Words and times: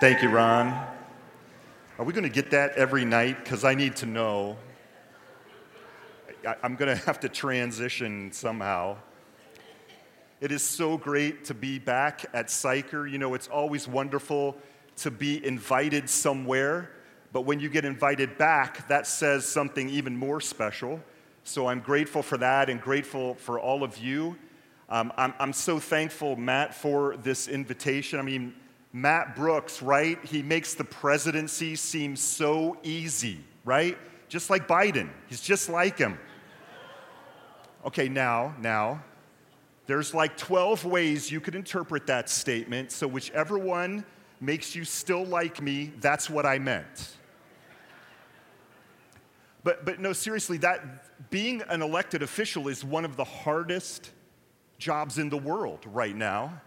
Thank 0.00 0.22
you, 0.22 0.28
Ron. 0.28 0.68
Are 1.98 2.04
we 2.04 2.12
going 2.12 2.24
to 2.24 2.28
get 2.28 2.50
that 2.50 2.72
every 2.72 3.04
night? 3.04 3.42
Because 3.44 3.64
I 3.64 3.76
need 3.76 3.94
to 3.96 4.06
know. 4.06 4.56
I, 6.44 6.56
am 6.64 6.74
going 6.74 6.94
to 6.94 7.04
have 7.06 7.20
to 7.20 7.28
transition 7.28 8.32
somehow. 8.32 8.96
It 10.40 10.50
is 10.50 10.64
so 10.64 10.98
great 10.98 11.44
to 11.44 11.54
be 11.54 11.78
back 11.78 12.26
at 12.34 12.50
Sychar. 12.50 13.06
You 13.06 13.18
know, 13.18 13.34
it's 13.34 13.46
always 13.46 13.86
wonderful 13.86 14.56
to 14.96 15.12
be 15.12 15.46
invited 15.46 16.10
somewhere, 16.10 16.90
but 17.32 17.42
when 17.42 17.60
you 17.60 17.68
get 17.68 17.84
invited 17.84 18.36
back, 18.36 18.88
that 18.88 19.06
says 19.06 19.46
something 19.46 19.88
even 19.88 20.16
more 20.16 20.40
special. 20.40 21.00
So 21.44 21.68
I'm 21.68 21.80
grateful 21.80 22.22
for 22.22 22.36
that 22.38 22.68
and 22.68 22.80
grateful 22.80 23.36
for 23.36 23.60
all 23.60 23.84
of 23.84 23.96
you. 23.98 24.36
Um, 24.88 25.12
I'm, 25.16 25.34
I'm 25.38 25.52
so 25.52 25.78
thankful, 25.78 26.34
Matt, 26.34 26.74
for 26.74 27.16
this 27.16 27.46
invitation. 27.46 28.18
I 28.18 28.22
mean, 28.22 28.54
Matt 28.94 29.34
Brooks, 29.34 29.82
right? 29.82 30.24
He 30.24 30.40
makes 30.40 30.74
the 30.74 30.84
presidency 30.84 31.74
seem 31.74 32.14
so 32.14 32.78
easy, 32.84 33.40
right? 33.64 33.98
Just 34.28 34.50
like 34.50 34.68
Biden. 34.68 35.10
He's 35.26 35.40
just 35.40 35.68
like 35.68 35.98
him. 35.98 36.16
Okay, 37.84 38.08
now, 38.08 38.54
now, 38.60 39.02
there's 39.88 40.14
like 40.14 40.36
12 40.36 40.84
ways 40.84 41.28
you 41.28 41.40
could 41.40 41.56
interpret 41.56 42.06
that 42.06 42.30
statement. 42.30 42.92
So, 42.92 43.08
whichever 43.08 43.58
one 43.58 44.04
makes 44.40 44.76
you 44.76 44.84
still 44.84 45.26
like 45.26 45.60
me, 45.60 45.92
that's 46.00 46.30
what 46.30 46.46
I 46.46 46.60
meant. 46.60 47.16
But, 49.64 49.84
but 49.84 49.98
no, 49.98 50.12
seriously, 50.12 50.58
that 50.58 51.30
being 51.30 51.62
an 51.68 51.82
elected 51.82 52.22
official 52.22 52.68
is 52.68 52.84
one 52.84 53.04
of 53.04 53.16
the 53.16 53.24
hardest 53.24 54.12
jobs 54.78 55.18
in 55.18 55.30
the 55.30 55.36
world 55.36 55.80
right 55.84 56.14
now. 56.14 56.60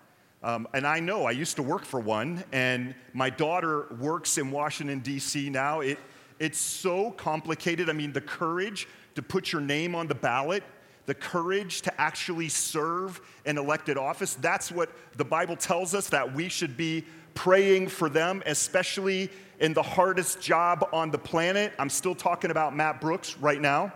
Um, 0.43 0.67
and 0.73 0.85
I 0.85 0.99
know 0.99 1.25
I 1.25 1.31
used 1.31 1.55
to 1.55 1.63
work 1.63 1.83
for 1.83 1.99
one, 1.99 2.43
and 2.51 2.93
my 3.13 3.29
daughter 3.29 3.87
works 3.99 4.37
in 4.37 4.51
Washington, 4.51 4.99
D.C. 4.99 5.49
now. 5.49 5.79
It, 5.79 5.97
it's 6.39 6.59
so 6.59 7.11
complicated. 7.11 7.89
I 7.89 7.93
mean, 7.93 8.13
the 8.13 8.21
courage 8.21 8.87
to 9.15 9.23
put 9.23 9.51
your 9.51 9.61
name 9.61 9.95
on 9.95 10.05
the 10.07 10.15
ballot, 10.15 10.63
the 11.07 11.15
courage 11.15 11.81
to 11.81 12.01
actually 12.01 12.49
serve 12.49 13.19
an 13.45 13.57
elected 13.57 13.97
office, 13.97 14.35
that's 14.35 14.71
what 14.71 14.91
the 15.15 15.25
Bible 15.25 15.55
tells 15.55 15.95
us 15.95 16.09
that 16.09 16.31
we 16.31 16.49
should 16.49 16.77
be 16.77 17.03
praying 17.33 17.87
for 17.87 18.09
them, 18.09 18.43
especially 18.45 19.31
in 19.59 19.73
the 19.73 19.81
hardest 19.81 20.39
job 20.39 20.87
on 20.93 21.09
the 21.09 21.17
planet. 21.17 21.73
I'm 21.79 21.89
still 21.89 22.13
talking 22.13 22.51
about 22.51 22.75
Matt 22.75 23.01
Brooks 23.01 23.37
right 23.37 23.59
now, 23.59 23.91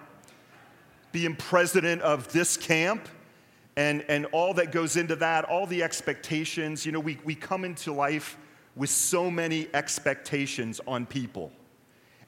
being 1.11 1.35
president 1.35 2.01
of 2.01 2.31
this 2.31 2.57
camp 2.57 3.07
and, 3.77 4.03
and 4.07 4.25
all 4.27 4.53
that 4.55 4.71
goes 4.71 4.97
into 4.97 5.15
that, 5.17 5.45
all 5.45 5.65
the 5.65 5.83
expectations. 5.83 6.85
You 6.85 6.91
know, 6.91 6.99
we, 6.99 7.17
we 7.23 7.35
come 7.35 7.63
into 7.63 7.93
life 7.93 8.37
with 8.75 8.89
so 8.89 9.31
many 9.31 9.67
expectations 9.73 10.81
on 10.87 11.05
people. 11.05 11.51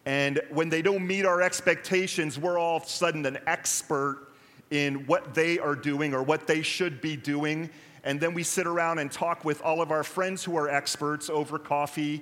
And 0.06 0.42
when 0.50 0.70
they 0.70 0.82
don't 0.82 1.06
meet 1.06 1.26
our 1.26 1.42
expectations, 1.42 2.38
we're 2.38 2.58
all 2.58 2.78
of 2.78 2.84
a 2.84 2.88
sudden 2.88 3.26
an 3.26 3.40
expert 3.48 4.28
in 4.72 5.06
what 5.06 5.34
they 5.34 5.60
are 5.60 5.76
doing 5.76 6.14
or 6.14 6.24
what 6.24 6.48
they 6.48 6.62
should 6.62 7.00
be 7.00 7.16
doing. 7.16 7.70
And 8.04 8.20
then 8.20 8.34
we 8.34 8.44
sit 8.44 8.68
around 8.68 9.00
and 9.00 9.12
talk 9.12 9.46
with 9.46 9.62
all 9.62 9.82
of 9.82 9.92
our 9.92 10.04
friends 10.04 10.44
who 10.44 10.58
are 10.58 10.70
experts 10.70 11.30
over 11.30 11.58
coffee, 11.58 12.22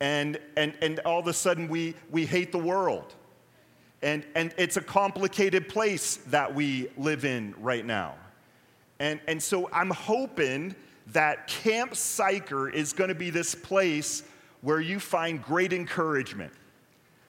and, 0.00 0.38
and, 0.56 0.72
and 0.80 0.98
all 1.00 1.20
of 1.20 1.26
a 1.26 1.32
sudden 1.32 1.68
we, 1.68 1.94
we 2.10 2.24
hate 2.24 2.52
the 2.52 2.58
world. 2.58 3.14
And, 4.02 4.24
and 4.34 4.54
it's 4.56 4.78
a 4.78 4.80
complicated 4.80 5.68
place 5.68 6.16
that 6.28 6.54
we 6.54 6.88
live 6.96 7.26
in 7.26 7.54
right 7.58 7.84
now. 7.84 8.14
And, 9.00 9.18
and 9.26 9.42
so 9.42 9.68
I'm 9.72 9.90
hoping 9.90 10.76
that 11.08 11.48
Camp 11.48 11.96
Sychar 11.96 12.68
is 12.68 12.92
going 12.92 13.08
to 13.08 13.14
be 13.14 13.30
this 13.30 13.54
place 13.54 14.22
where 14.60 14.80
you 14.80 15.00
find 15.00 15.42
great 15.42 15.72
encouragement, 15.72 16.52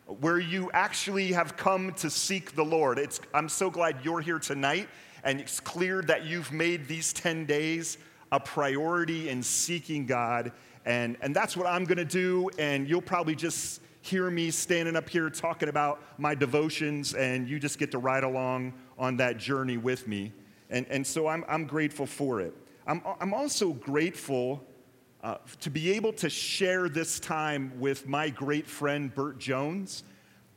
where 0.05 0.37
you 0.37 0.69
actually 0.73 1.31
have 1.31 1.55
come 1.55 1.93
to 1.93 2.09
seek 2.09 2.55
the 2.55 2.63
Lord. 2.63 2.99
It's, 2.99 3.21
I'm 3.33 3.47
so 3.47 3.69
glad 3.69 3.95
you're 4.03 4.19
here 4.19 4.37
tonight, 4.37 4.89
and 5.23 5.39
it's 5.39 5.61
clear 5.61 6.01
that 6.03 6.25
you've 6.25 6.51
made 6.51 6.87
these 6.89 7.13
10 7.13 7.45
days 7.45 7.97
a 8.33 8.39
priority 8.39 9.29
in 9.29 9.41
seeking 9.41 10.05
God. 10.05 10.51
And, 10.85 11.15
and 11.21 11.33
that's 11.33 11.55
what 11.55 11.67
I'm 11.67 11.85
going 11.85 11.97
to 11.97 12.05
do, 12.05 12.49
and 12.59 12.87
you'll 12.87 13.01
probably 13.01 13.35
just 13.35 13.81
hear 14.01 14.29
me 14.29 14.51
standing 14.51 14.97
up 14.97 15.07
here 15.07 15.29
talking 15.29 15.69
about 15.69 16.01
my 16.17 16.35
devotions, 16.35 17.13
and 17.13 17.47
you 17.47 17.59
just 17.59 17.79
get 17.79 17.91
to 17.91 17.97
ride 17.97 18.25
along 18.25 18.73
on 18.97 19.15
that 19.17 19.37
journey 19.37 19.77
with 19.77 20.05
me. 20.05 20.33
And, 20.71 20.87
and 20.89 21.05
so 21.05 21.27
I'm, 21.27 21.45
I'm 21.47 21.65
grateful 21.65 22.05
for 22.07 22.39
it. 22.39 22.55
I'm, 22.87 23.01
I'm 23.19 23.33
also 23.33 23.73
grateful 23.73 24.65
uh, 25.21 25.35
to 25.59 25.69
be 25.69 25.91
able 25.91 26.13
to 26.13 26.29
share 26.29 26.89
this 26.89 27.19
time 27.19 27.71
with 27.79 28.07
my 28.07 28.29
great 28.29 28.65
friend, 28.65 29.13
Burt 29.13 29.37
Jones. 29.37 30.03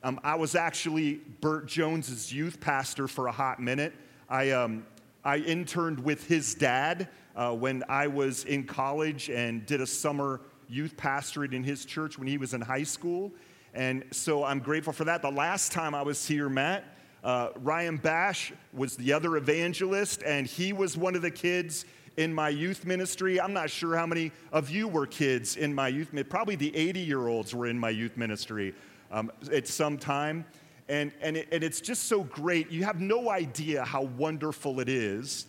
Um, 0.02 0.18
I 0.22 0.36
was 0.36 0.54
actually 0.54 1.14
Burt 1.40 1.66
Jones's 1.66 2.32
youth 2.32 2.60
pastor 2.60 3.08
for 3.08 3.26
a 3.26 3.32
hot 3.32 3.60
minute. 3.60 3.92
I, 4.28 4.50
um, 4.50 4.86
I 5.24 5.38
interned 5.38 6.02
with 6.02 6.26
his 6.26 6.54
dad 6.54 7.08
uh, 7.34 7.52
when 7.52 7.82
I 7.88 8.06
was 8.06 8.44
in 8.44 8.64
college 8.64 9.28
and 9.28 9.66
did 9.66 9.80
a 9.80 9.86
summer 9.86 10.40
youth 10.68 10.96
pastorate 10.96 11.52
in 11.52 11.64
his 11.64 11.84
church 11.84 12.18
when 12.18 12.28
he 12.28 12.38
was 12.38 12.54
in 12.54 12.60
high 12.60 12.84
school. 12.84 13.32
And 13.74 14.04
so 14.12 14.44
I'm 14.44 14.60
grateful 14.60 14.92
for 14.92 15.04
that. 15.04 15.20
The 15.20 15.30
last 15.30 15.72
time 15.72 15.94
I 15.94 16.02
was 16.02 16.26
here, 16.26 16.48
Matt, 16.48 16.84
uh, 17.24 17.48
Ryan 17.56 17.96
Bash 17.96 18.52
was 18.74 18.96
the 18.96 19.12
other 19.12 19.36
evangelist, 19.36 20.22
and 20.22 20.46
he 20.46 20.74
was 20.74 20.96
one 20.96 21.16
of 21.16 21.22
the 21.22 21.30
kids 21.30 21.86
in 22.18 22.32
my 22.32 22.50
youth 22.50 22.84
ministry. 22.84 23.40
I'm 23.40 23.54
not 23.54 23.70
sure 23.70 23.96
how 23.96 24.06
many 24.06 24.30
of 24.52 24.70
you 24.70 24.86
were 24.86 25.06
kids 25.06 25.56
in 25.56 25.74
my 25.74 25.88
youth 25.88 26.12
ministry. 26.12 26.30
Probably 26.30 26.56
the 26.56 26.76
80 26.76 27.00
year 27.00 27.26
olds 27.26 27.54
were 27.54 27.66
in 27.66 27.78
my 27.78 27.90
youth 27.90 28.16
ministry 28.16 28.74
um, 29.10 29.32
at 29.50 29.66
some 29.66 29.96
time. 29.96 30.44
And, 30.88 31.12
and, 31.22 31.38
it, 31.38 31.48
and 31.50 31.64
it's 31.64 31.80
just 31.80 32.04
so 32.04 32.24
great. 32.24 32.70
You 32.70 32.84
have 32.84 33.00
no 33.00 33.30
idea 33.30 33.84
how 33.84 34.02
wonderful 34.02 34.80
it 34.80 34.90
is 34.90 35.46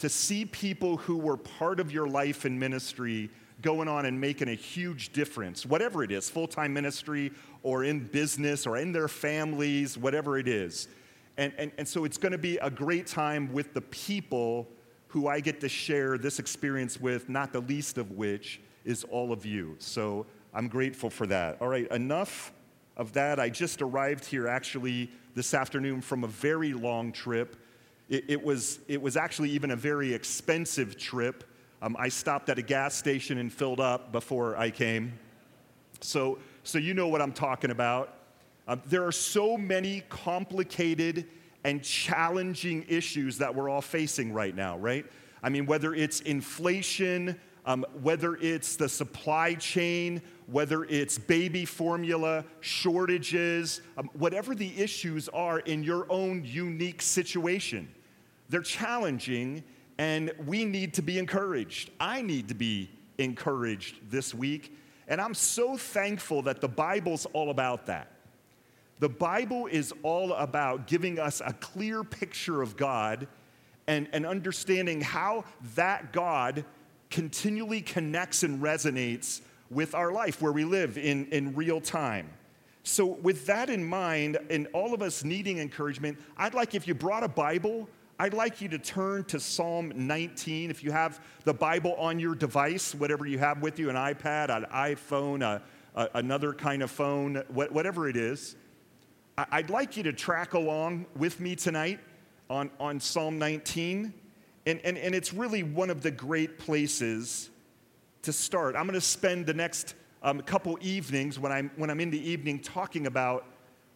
to 0.00 0.08
see 0.08 0.44
people 0.44 0.96
who 0.96 1.16
were 1.16 1.36
part 1.36 1.78
of 1.78 1.92
your 1.92 2.08
life 2.08 2.44
in 2.44 2.58
ministry 2.58 3.30
going 3.62 3.86
on 3.86 4.06
and 4.06 4.20
making 4.20 4.48
a 4.48 4.54
huge 4.54 5.12
difference, 5.12 5.64
whatever 5.64 6.02
it 6.02 6.10
is 6.10 6.28
full 6.28 6.48
time 6.48 6.72
ministry 6.72 7.30
or 7.62 7.84
in 7.84 8.00
business 8.08 8.66
or 8.66 8.76
in 8.76 8.90
their 8.90 9.06
families, 9.06 9.96
whatever 9.96 10.36
it 10.36 10.48
is. 10.48 10.88
And, 11.36 11.52
and, 11.56 11.72
and 11.78 11.88
so 11.88 12.04
it's 12.04 12.18
going 12.18 12.32
to 12.32 12.38
be 12.38 12.58
a 12.58 12.70
great 12.70 13.06
time 13.06 13.52
with 13.52 13.72
the 13.74 13.80
people 13.80 14.68
who 15.08 15.28
I 15.28 15.40
get 15.40 15.60
to 15.60 15.68
share 15.68 16.18
this 16.18 16.38
experience 16.38 17.00
with, 17.00 17.28
not 17.28 17.52
the 17.52 17.60
least 17.60 17.98
of 17.98 18.12
which 18.12 18.60
is 18.84 19.04
all 19.04 19.32
of 19.32 19.44
you. 19.44 19.76
So 19.78 20.26
I'm 20.54 20.68
grateful 20.68 21.10
for 21.10 21.26
that. 21.26 21.60
All 21.60 21.68
right, 21.68 21.90
enough 21.90 22.52
of 22.96 23.12
that. 23.12 23.38
I 23.40 23.48
just 23.48 23.82
arrived 23.82 24.24
here 24.24 24.48
actually 24.48 25.10
this 25.34 25.54
afternoon 25.54 26.00
from 26.00 26.24
a 26.24 26.28
very 26.28 26.72
long 26.72 27.12
trip. 27.12 27.56
It, 28.08 28.24
it 28.28 28.42
was, 28.42 28.80
it 28.88 29.00
was 29.00 29.16
actually 29.16 29.50
even 29.50 29.70
a 29.70 29.76
very 29.76 30.12
expensive 30.12 30.98
trip. 30.98 31.44
Um, 31.80 31.96
I 31.98 32.08
stopped 32.08 32.48
at 32.48 32.58
a 32.58 32.62
gas 32.62 32.94
station 32.94 33.38
and 33.38 33.52
filled 33.52 33.80
up 33.80 34.12
before 34.12 34.56
I 34.56 34.70
came. 34.70 35.18
So, 36.00 36.38
so 36.64 36.78
you 36.78 36.94
know 36.94 37.08
what 37.08 37.22
I'm 37.22 37.32
talking 37.32 37.70
about. 37.70 38.14
Um, 38.68 38.80
there 38.86 39.04
are 39.04 39.12
so 39.12 39.56
many 39.56 40.02
complicated 40.08 41.26
and 41.64 41.82
challenging 41.82 42.84
issues 42.88 43.38
that 43.38 43.54
we're 43.54 43.68
all 43.68 43.80
facing 43.82 44.32
right 44.32 44.54
now, 44.54 44.78
right? 44.78 45.06
I 45.42 45.48
mean, 45.48 45.66
whether 45.66 45.94
it's 45.94 46.20
inflation, 46.20 47.38
um, 47.66 47.84
whether 48.02 48.36
it's 48.36 48.76
the 48.76 48.88
supply 48.88 49.54
chain, 49.54 50.22
whether 50.46 50.84
it's 50.84 51.18
baby 51.18 51.64
formula, 51.64 52.44
shortages, 52.60 53.80
um, 53.96 54.10
whatever 54.14 54.54
the 54.54 54.80
issues 54.80 55.28
are 55.28 55.60
in 55.60 55.82
your 55.82 56.06
own 56.10 56.44
unique 56.44 57.02
situation, 57.02 57.88
they're 58.48 58.60
challenging 58.62 59.62
and 59.98 60.32
we 60.46 60.64
need 60.64 60.94
to 60.94 61.02
be 61.02 61.18
encouraged. 61.18 61.90
I 62.00 62.22
need 62.22 62.48
to 62.48 62.54
be 62.54 62.90
encouraged 63.18 64.10
this 64.10 64.34
week. 64.34 64.76
And 65.06 65.20
I'm 65.20 65.34
so 65.34 65.76
thankful 65.76 66.42
that 66.42 66.60
the 66.60 66.68
Bible's 66.68 67.26
all 67.32 67.50
about 67.50 67.86
that. 67.86 68.11
The 69.02 69.08
Bible 69.08 69.66
is 69.66 69.92
all 70.04 70.32
about 70.32 70.86
giving 70.86 71.18
us 71.18 71.42
a 71.44 71.52
clear 71.54 72.04
picture 72.04 72.62
of 72.62 72.76
God 72.76 73.26
and, 73.88 74.06
and 74.12 74.24
understanding 74.24 75.00
how 75.00 75.42
that 75.74 76.12
God 76.12 76.64
continually 77.10 77.80
connects 77.80 78.44
and 78.44 78.62
resonates 78.62 79.40
with 79.70 79.96
our 79.96 80.12
life 80.12 80.40
where 80.40 80.52
we 80.52 80.64
live 80.64 80.98
in, 80.98 81.26
in 81.32 81.52
real 81.56 81.80
time. 81.80 82.30
So, 82.84 83.06
with 83.06 83.44
that 83.46 83.70
in 83.70 83.84
mind, 83.84 84.38
and 84.50 84.68
all 84.72 84.94
of 84.94 85.02
us 85.02 85.24
needing 85.24 85.58
encouragement, 85.58 86.16
I'd 86.36 86.54
like 86.54 86.76
if 86.76 86.86
you 86.86 86.94
brought 86.94 87.24
a 87.24 87.28
Bible, 87.28 87.88
I'd 88.20 88.34
like 88.34 88.60
you 88.60 88.68
to 88.68 88.78
turn 88.78 89.24
to 89.24 89.40
Psalm 89.40 89.92
19. 89.96 90.70
If 90.70 90.84
you 90.84 90.92
have 90.92 91.20
the 91.42 91.54
Bible 91.54 91.94
on 91.94 92.20
your 92.20 92.36
device, 92.36 92.94
whatever 92.94 93.26
you 93.26 93.38
have 93.38 93.62
with 93.62 93.80
you 93.80 93.90
an 93.90 93.96
iPad, 93.96 94.56
an 94.56 94.66
iPhone, 94.72 95.42
a, 95.42 95.60
a, 95.96 96.08
another 96.14 96.52
kind 96.52 96.84
of 96.84 96.90
phone, 96.92 97.42
whatever 97.48 98.08
it 98.08 98.16
is. 98.16 98.54
I'd 99.38 99.70
like 99.70 99.96
you 99.96 100.02
to 100.02 100.12
track 100.12 100.52
along 100.52 101.06
with 101.16 101.40
me 101.40 101.56
tonight 101.56 102.00
on, 102.50 102.70
on 102.78 103.00
Psalm 103.00 103.38
19. 103.38 104.12
And, 104.66 104.80
and, 104.84 104.98
and 104.98 105.14
it's 105.14 105.32
really 105.32 105.62
one 105.62 105.88
of 105.88 106.02
the 106.02 106.10
great 106.10 106.58
places 106.58 107.48
to 108.22 108.32
start. 108.32 108.76
I'm 108.76 108.86
going 108.86 108.94
to 108.94 109.00
spend 109.00 109.46
the 109.46 109.54
next 109.54 109.94
um, 110.22 110.40
couple 110.42 110.78
evenings 110.82 111.38
when 111.38 111.50
I'm, 111.50 111.70
when 111.76 111.88
I'm 111.88 111.98
in 111.98 112.10
the 112.10 112.28
evening 112.28 112.60
talking 112.60 113.06
about 113.06 113.46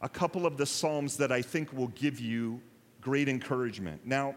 a 0.01 0.09
couple 0.09 0.47
of 0.47 0.57
the 0.57 0.67
Psalms 0.67 1.19
that 1.19 1.31
I 1.31 1.43
think 1.43 1.73
will 1.73 1.89
give 1.89 2.19
you 2.19 2.61
great 3.03 3.29
encouragement. 3.29 4.07
Now, 4.07 4.35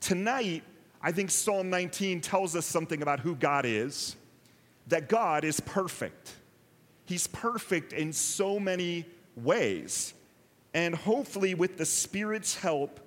tonight, 0.00 0.64
I 1.00 1.12
think 1.12 1.30
Psalm 1.30 1.70
19 1.70 2.20
tells 2.20 2.56
us 2.56 2.66
something 2.66 3.02
about 3.02 3.20
who 3.20 3.36
God 3.36 3.64
is, 3.64 4.16
that 4.88 5.08
God 5.08 5.44
is 5.44 5.60
perfect. 5.60 6.34
He's 7.06 7.26
perfect 7.28 7.92
in 7.92 8.12
so 8.12 8.58
many 8.58 9.06
ways. 9.36 10.12
And 10.74 10.94
hopefully, 10.94 11.54
with 11.54 11.78
the 11.78 11.86
Spirit's 11.86 12.56
help, 12.56 13.00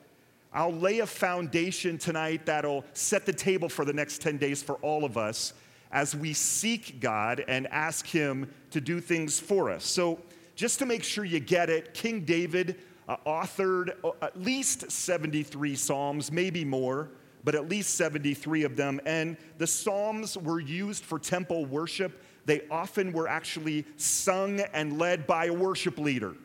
I'll 0.53 0.73
lay 0.73 0.99
a 0.99 1.05
foundation 1.05 1.97
tonight 1.97 2.45
that'll 2.45 2.85
set 2.93 3.25
the 3.25 3.33
table 3.33 3.69
for 3.69 3.85
the 3.85 3.93
next 3.93 4.21
10 4.21 4.37
days 4.37 4.63
for 4.63 4.75
all 4.75 5.03
of 5.03 5.17
us 5.17 5.53
as 5.91 6.15
we 6.15 6.33
seek 6.33 6.99
God 6.99 7.43
and 7.47 7.67
ask 7.67 8.07
Him 8.07 8.49
to 8.71 8.81
do 8.81 8.99
things 8.99 9.39
for 9.39 9.69
us. 9.69 9.85
So, 9.85 10.19
just 10.55 10.79
to 10.79 10.87
make 10.87 11.03
sure 11.03 11.23
you 11.23 11.39
get 11.39 11.69
it, 11.69 11.93
King 11.93 12.21
David 12.21 12.77
uh, 13.07 13.17
authored 13.27 13.95
uh, 14.03 14.11
at 14.23 14.41
least 14.41 14.89
73 14.89 15.75
Psalms, 15.75 16.31
maybe 16.31 16.65
more, 16.65 17.09
but 17.43 17.53
at 17.53 17.69
least 17.69 17.95
73 17.95 18.63
of 18.63 18.75
them. 18.75 18.99
And 19.05 19.37
the 19.59 19.67
Psalms 19.67 20.37
were 20.37 20.59
used 20.59 21.03
for 21.03 21.19
temple 21.19 21.65
worship. 21.65 22.23
They 22.45 22.63
often 22.71 23.11
were 23.11 23.27
actually 23.27 23.85
sung 23.97 24.61
and 24.73 24.97
led 24.97 25.27
by 25.27 25.45
a 25.45 25.53
worship 25.53 25.99
leader, 25.99 26.35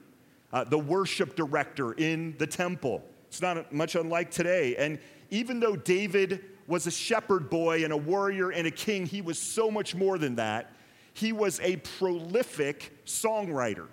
uh, 0.52 0.64
the 0.64 0.78
worship 0.78 1.36
director 1.36 1.92
in 1.92 2.34
the 2.38 2.46
temple. 2.46 3.02
It's 3.28 3.40
not 3.40 3.72
much 3.72 3.94
unlike 3.94 4.30
today. 4.30 4.76
And 4.76 4.98
even 5.30 5.60
though 5.60 5.76
David 5.76 6.44
was 6.66 6.86
a 6.86 6.90
shepherd 6.90 7.48
boy 7.48 7.84
and 7.84 7.92
a 7.92 7.96
warrior 7.96 8.50
and 8.50 8.66
a 8.66 8.70
king, 8.70 9.06
he 9.06 9.22
was 9.22 9.38
so 9.38 9.70
much 9.70 9.94
more 9.94 10.18
than 10.18 10.36
that. 10.36 10.74
He 11.14 11.32
was 11.32 11.60
a 11.60 11.76
prolific 11.76 12.92
songwriter. 13.06 13.86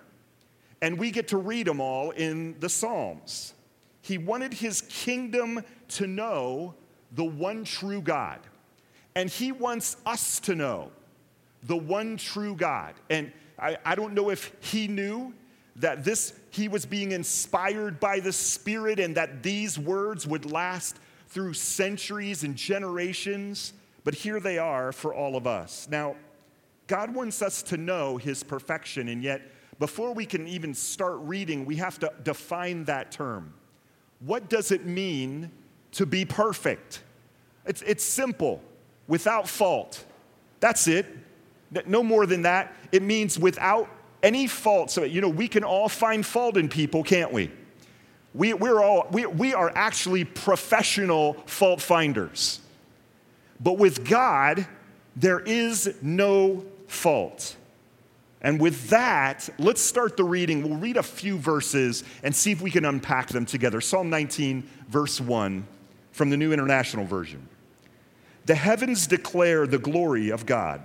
And 0.82 0.98
we 0.98 1.10
get 1.10 1.28
to 1.28 1.36
read 1.36 1.66
them 1.66 1.80
all 1.80 2.10
in 2.10 2.58
the 2.60 2.68
Psalms. 2.68 3.54
He 4.02 4.18
wanted 4.18 4.54
his 4.54 4.82
kingdom 4.82 5.62
to 5.88 6.06
know 6.06 6.74
the 7.12 7.24
one 7.24 7.64
true 7.64 8.00
God. 8.00 8.40
And 9.14 9.28
he 9.28 9.52
wants 9.52 9.96
us 10.06 10.40
to 10.40 10.54
know 10.54 10.90
the 11.64 11.76
one 11.76 12.16
true 12.16 12.54
God. 12.54 12.94
And 13.10 13.32
I, 13.58 13.76
I 13.84 13.94
don't 13.94 14.14
know 14.14 14.30
if 14.30 14.52
he 14.60 14.88
knew 14.88 15.34
that 15.80 16.04
this 16.04 16.32
he 16.50 16.68
was 16.68 16.86
being 16.86 17.12
inspired 17.12 18.00
by 18.00 18.20
the 18.20 18.32
Spirit 18.32 18.98
and 18.98 19.16
that 19.16 19.42
these 19.42 19.78
words 19.78 20.26
would 20.26 20.50
last 20.50 20.96
through 21.28 21.54
centuries 21.54 22.42
and 22.42 22.56
generations, 22.56 23.72
but 24.04 24.14
here 24.14 24.40
they 24.40 24.58
are 24.58 24.92
for 24.92 25.14
all 25.14 25.36
of 25.36 25.46
us. 25.46 25.88
Now, 25.90 26.16
God 26.86 27.14
wants 27.14 27.40
us 27.40 27.62
to 27.64 27.76
know 27.76 28.16
his 28.16 28.42
perfection, 28.42 29.08
and 29.08 29.22
yet 29.22 29.42
before 29.78 30.12
we 30.12 30.26
can 30.26 30.48
even 30.48 30.74
start 30.74 31.18
reading, 31.20 31.64
we 31.64 31.76
have 31.76 31.98
to 32.00 32.12
define 32.24 32.84
that 32.86 33.12
term. 33.12 33.54
What 34.18 34.50
does 34.50 34.72
it 34.72 34.84
mean 34.84 35.52
to 35.92 36.04
be 36.04 36.24
perfect? 36.24 37.02
It's, 37.64 37.82
it's 37.82 38.04
simple, 38.04 38.60
without 39.06 39.48
fault. 39.48 40.04
That's 40.58 40.88
it. 40.88 41.06
No 41.86 42.02
more 42.02 42.26
than 42.26 42.42
that. 42.42 42.74
It 42.90 43.02
means 43.02 43.38
without 43.38 43.88
any 44.22 44.46
fault. 44.46 44.90
So, 44.90 45.04
you 45.04 45.20
know, 45.20 45.28
we 45.28 45.48
can 45.48 45.64
all 45.64 45.88
find 45.88 46.24
fault 46.24 46.56
in 46.56 46.68
people, 46.68 47.02
can't 47.02 47.32
we? 47.32 47.50
We, 48.34 48.52
we're 48.54 48.82
all, 48.82 49.08
we, 49.10 49.26
we 49.26 49.54
are 49.54 49.72
actually 49.74 50.24
professional 50.24 51.34
fault 51.46 51.80
finders. 51.80 52.60
But 53.58 53.78
with 53.78 54.08
God, 54.08 54.66
there 55.16 55.40
is 55.40 55.96
no 56.00 56.64
fault. 56.86 57.56
And 58.42 58.60
with 58.60 58.88
that, 58.88 59.48
let's 59.58 59.82
start 59.82 60.16
the 60.16 60.24
reading. 60.24 60.62
We'll 60.62 60.78
read 60.78 60.96
a 60.96 61.02
few 61.02 61.36
verses 61.36 62.04
and 62.22 62.34
see 62.34 62.52
if 62.52 62.62
we 62.62 62.70
can 62.70 62.84
unpack 62.84 63.28
them 63.28 63.44
together. 63.44 63.80
Psalm 63.80 64.08
19, 64.08 64.66
verse 64.88 65.20
1 65.20 65.66
from 66.12 66.30
the 66.30 66.36
New 66.36 66.52
International 66.52 67.04
Version. 67.04 67.46
The 68.46 68.54
heavens 68.54 69.06
declare 69.06 69.66
the 69.66 69.78
glory 69.78 70.30
of 70.30 70.46
God 70.46 70.82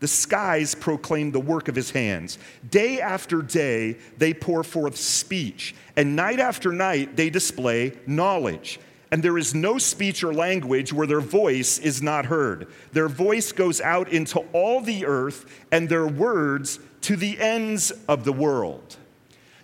the 0.00 0.08
skies 0.08 0.74
proclaim 0.74 1.32
the 1.32 1.40
work 1.40 1.68
of 1.68 1.74
his 1.74 1.90
hands. 1.90 2.38
Day 2.70 3.00
after 3.00 3.42
day, 3.42 3.96
they 4.16 4.32
pour 4.32 4.62
forth 4.62 4.96
speech, 4.96 5.74
and 5.96 6.14
night 6.14 6.40
after 6.40 6.72
night, 6.72 7.16
they 7.16 7.30
display 7.30 7.92
knowledge. 8.06 8.78
And 9.10 9.22
there 9.22 9.38
is 9.38 9.54
no 9.54 9.78
speech 9.78 10.22
or 10.22 10.34
language 10.34 10.92
where 10.92 11.06
their 11.06 11.20
voice 11.20 11.78
is 11.78 12.02
not 12.02 12.26
heard. 12.26 12.68
Their 12.92 13.08
voice 13.08 13.52
goes 13.52 13.80
out 13.80 14.10
into 14.10 14.40
all 14.52 14.80
the 14.80 15.06
earth, 15.06 15.46
and 15.72 15.88
their 15.88 16.06
words 16.06 16.78
to 17.02 17.16
the 17.16 17.38
ends 17.38 17.90
of 18.06 18.24
the 18.24 18.32
world. 18.32 18.96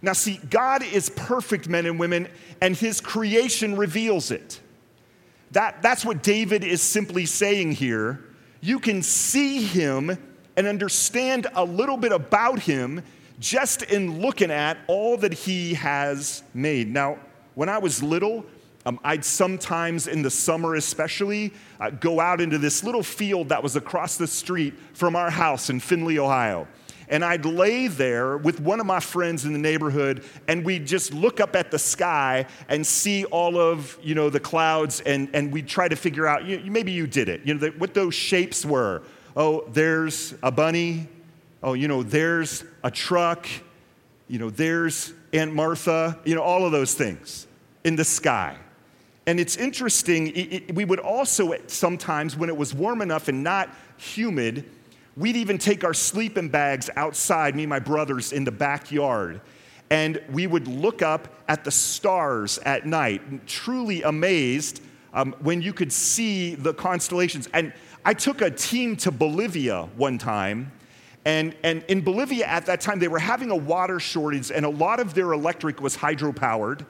Now, 0.00 0.14
see, 0.14 0.40
God 0.50 0.82
is 0.82 1.10
perfect, 1.10 1.68
men 1.68 1.86
and 1.86 1.98
women, 1.98 2.28
and 2.60 2.76
his 2.76 3.00
creation 3.00 3.76
reveals 3.76 4.30
it. 4.30 4.60
That, 5.52 5.82
that's 5.82 6.04
what 6.04 6.22
David 6.22 6.64
is 6.64 6.82
simply 6.82 7.26
saying 7.26 7.72
here 7.72 8.23
you 8.64 8.78
can 8.78 9.02
see 9.02 9.62
him 9.62 10.16
and 10.56 10.66
understand 10.66 11.46
a 11.54 11.62
little 11.62 11.98
bit 11.98 12.12
about 12.12 12.58
him 12.58 13.02
just 13.38 13.82
in 13.82 14.22
looking 14.22 14.50
at 14.50 14.78
all 14.86 15.18
that 15.18 15.34
he 15.34 15.74
has 15.74 16.42
made. 16.54 16.90
Now, 16.90 17.18
when 17.56 17.68
I 17.68 17.76
was 17.76 18.02
little, 18.02 18.46
um, 18.86 18.98
I'd 19.04 19.22
sometimes, 19.22 20.06
in 20.06 20.22
the 20.22 20.30
summer 20.30 20.76
especially, 20.76 21.52
uh, 21.78 21.90
go 21.90 22.20
out 22.20 22.40
into 22.40 22.56
this 22.56 22.82
little 22.82 23.02
field 23.02 23.50
that 23.50 23.62
was 23.62 23.76
across 23.76 24.16
the 24.16 24.26
street 24.26 24.72
from 24.94 25.14
our 25.14 25.28
house 25.28 25.68
in 25.68 25.78
Findlay, 25.78 26.18
Ohio. 26.18 26.66
And 27.08 27.24
I'd 27.24 27.44
lay 27.44 27.88
there 27.88 28.36
with 28.36 28.60
one 28.60 28.80
of 28.80 28.86
my 28.86 29.00
friends 29.00 29.44
in 29.44 29.52
the 29.52 29.58
neighborhood, 29.58 30.24
and 30.48 30.64
we'd 30.64 30.86
just 30.86 31.12
look 31.12 31.40
up 31.40 31.54
at 31.54 31.70
the 31.70 31.78
sky 31.78 32.46
and 32.68 32.86
see 32.86 33.24
all 33.26 33.58
of 33.58 33.98
you 34.02 34.14
know 34.14 34.30
the 34.30 34.40
clouds, 34.40 35.00
and, 35.00 35.28
and 35.34 35.52
we'd 35.52 35.68
try 35.68 35.88
to 35.88 35.96
figure 35.96 36.26
out. 36.26 36.44
You, 36.44 36.70
maybe 36.70 36.92
you 36.92 37.06
did 37.06 37.28
it. 37.28 37.42
You 37.44 37.54
know 37.54 37.60
the, 37.60 37.70
what 37.70 37.94
those 37.94 38.14
shapes 38.14 38.64
were. 38.64 39.02
Oh, 39.36 39.64
there's 39.72 40.34
a 40.42 40.50
bunny. 40.50 41.08
Oh, 41.62 41.72
you 41.74 41.88
know, 41.88 42.02
there's 42.02 42.64
a 42.82 42.90
truck. 42.90 43.46
You 44.28 44.38
know, 44.38 44.50
there's 44.50 45.12
Aunt 45.32 45.54
Martha. 45.54 46.18
You 46.24 46.34
know, 46.34 46.42
all 46.42 46.64
of 46.64 46.72
those 46.72 46.94
things 46.94 47.46
in 47.84 47.96
the 47.96 48.04
sky. 48.04 48.56
And 49.26 49.40
it's 49.40 49.56
interesting, 49.56 50.28
it, 50.28 50.52
it, 50.52 50.74
we 50.74 50.84
would 50.84 51.00
also 51.00 51.54
sometimes, 51.66 52.36
when 52.36 52.50
it 52.50 52.56
was 52.56 52.74
warm 52.74 53.00
enough 53.00 53.28
and 53.28 53.42
not 53.42 53.70
humid, 53.96 54.68
We'd 55.16 55.36
even 55.36 55.58
take 55.58 55.84
our 55.84 55.94
sleeping 55.94 56.48
bags 56.48 56.90
outside, 56.96 57.54
me 57.54 57.62
and 57.62 57.70
my 57.70 57.78
brothers, 57.78 58.32
in 58.32 58.44
the 58.44 58.50
backyard, 58.50 59.40
and 59.90 60.20
we 60.30 60.46
would 60.46 60.66
look 60.66 61.02
up 61.02 61.28
at 61.46 61.62
the 61.62 61.70
stars 61.70 62.58
at 62.58 62.84
night, 62.84 63.46
truly 63.46 64.02
amazed 64.02 64.82
um, 65.12 65.34
when 65.38 65.62
you 65.62 65.72
could 65.72 65.92
see 65.92 66.56
the 66.56 66.74
constellations. 66.74 67.48
And 67.54 67.72
I 68.04 68.14
took 68.14 68.40
a 68.40 68.50
team 68.50 68.96
to 68.96 69.12
Bolivia 69.12 69.88
one 69.96 70.18
time. 70.18 70.72
And, 71.24 71.56
and 71.62 71.84
in 71.88 72.00
Bolivia 72.00 72.46
at 72.46 72.66
that 72.66 72.80
time, 72.80 72.98
they 72.98 73.08
were 73.08 73.20
having 73.20 73.50
a 73.50 73.56
water 73.56 74.00
shortage, 74.00 74.50
and 74.50 74.66
a 74.66 74.68
lot 74.68 74.98
of 74.98 75.14
their 75.14 75.32
electric 75.32 75.80
was 75.80 75.96
hydropowered. 75.96 76.84